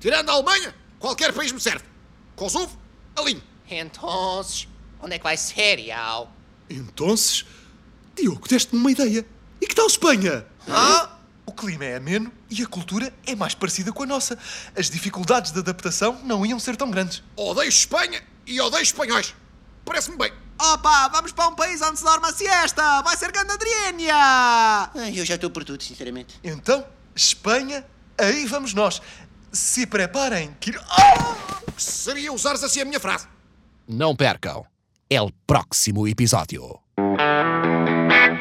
Tirando 0.00 0.28
a 0.30 0.32
Alemanha, 0.32 0.74
qualquer 0.98 1.32
país 1.32 1.52
me 1.52 1.60
serve. 1.60 1.84
Kosovo, 2.34 2.78
alinho. 3.16 3.42
Então, 3.70 4.44
onde 5.00 5.14
é 5.14 5.18
que 5.18 5.24
vai 5.24 5.36
ser, 5.36 5.78
Iau? 5.78 6.34
Então, 6.68 7.14
Diogo, 8.16 8.48
deste-me 8.48 8.80
uma 8.80 8.90
ideia. 8.90 9.24
E 9.60 9.66
que 9.66 9.74
tal 9.74 9.86
Espanha? 9.86 10.44
Hã? 10.68 11.19
O 11.50 11.52
clima 11.52 11.84
é 11.84 11.96
ameno 11.96 12.32
e 12.48 12.62
a 12.62 12.66
cultura 12.66 13.12
é 13.26 13.34
mais 13.34 13.54
parecida 13.54 13.92
com 13.92 14.04
a 14.04 14.06
nossa. 14.06 14.38
As 14.78 14.88
dificuldades 14.88 15.50
de 15.50 15.58
adaptação 15.58 16.20
não 16.22 16.46
iam 16.46 16.60
ser 16.60 16.76
tão 16.76 16.88
grandes. 16.88 17.24
Odeio 17.34 17.68
Espanha 17.68 18.22
e 18.46 18.60
odeio 18.60 18.84
espanhóis. 18.84 19.34
Parece-me 19.84 20.16
bem. 20.16 20.32
Opa, 20.60 21.08
vamos 21.08 21.32
para 21.32 21.48
um 21.48 21.56
país 21.56 21.82
onde 21.82 21.98
se 21.98 22.04
dorme 22.04 22.28
a 22.28 22.32
siesta. 22.32 23.02
Vai 23.02 23.16
ser 23.16 23.32
Gandadriênia. 23.32 24.14
Ai, 24.14 25.12
eu 25.16 25.24
já 25.24 25.34
estou 25.34 25.50
por 25.50 25.64
tudo, 25.64 25.82
sinceramente. 25.82 26.38
Então, 26.44 26.86
Espanha, 27.16 27.84
aí 28.16 28.46
vamos 28.46 28.72
nós. 28.72 29.02
Se 29.50 29.88
preparem 29.88 30.56
que... 30.60 30.70
Oh! 30.70 31.72
Que 31.72 31.82
seria 31.82 32.32
usares 32.32 32.62
assim 32.62 32.80
a 32.80 32.84
minha 32.84 33.00
frase. 33.00 33.26
Não 33.88 34.14
percam. 34.14 34.64
É 35.10 35.20
o 35.20 35.32
próximo 35.48 36.06
episódio. 36.06 36.78
Thank 36.96 38.39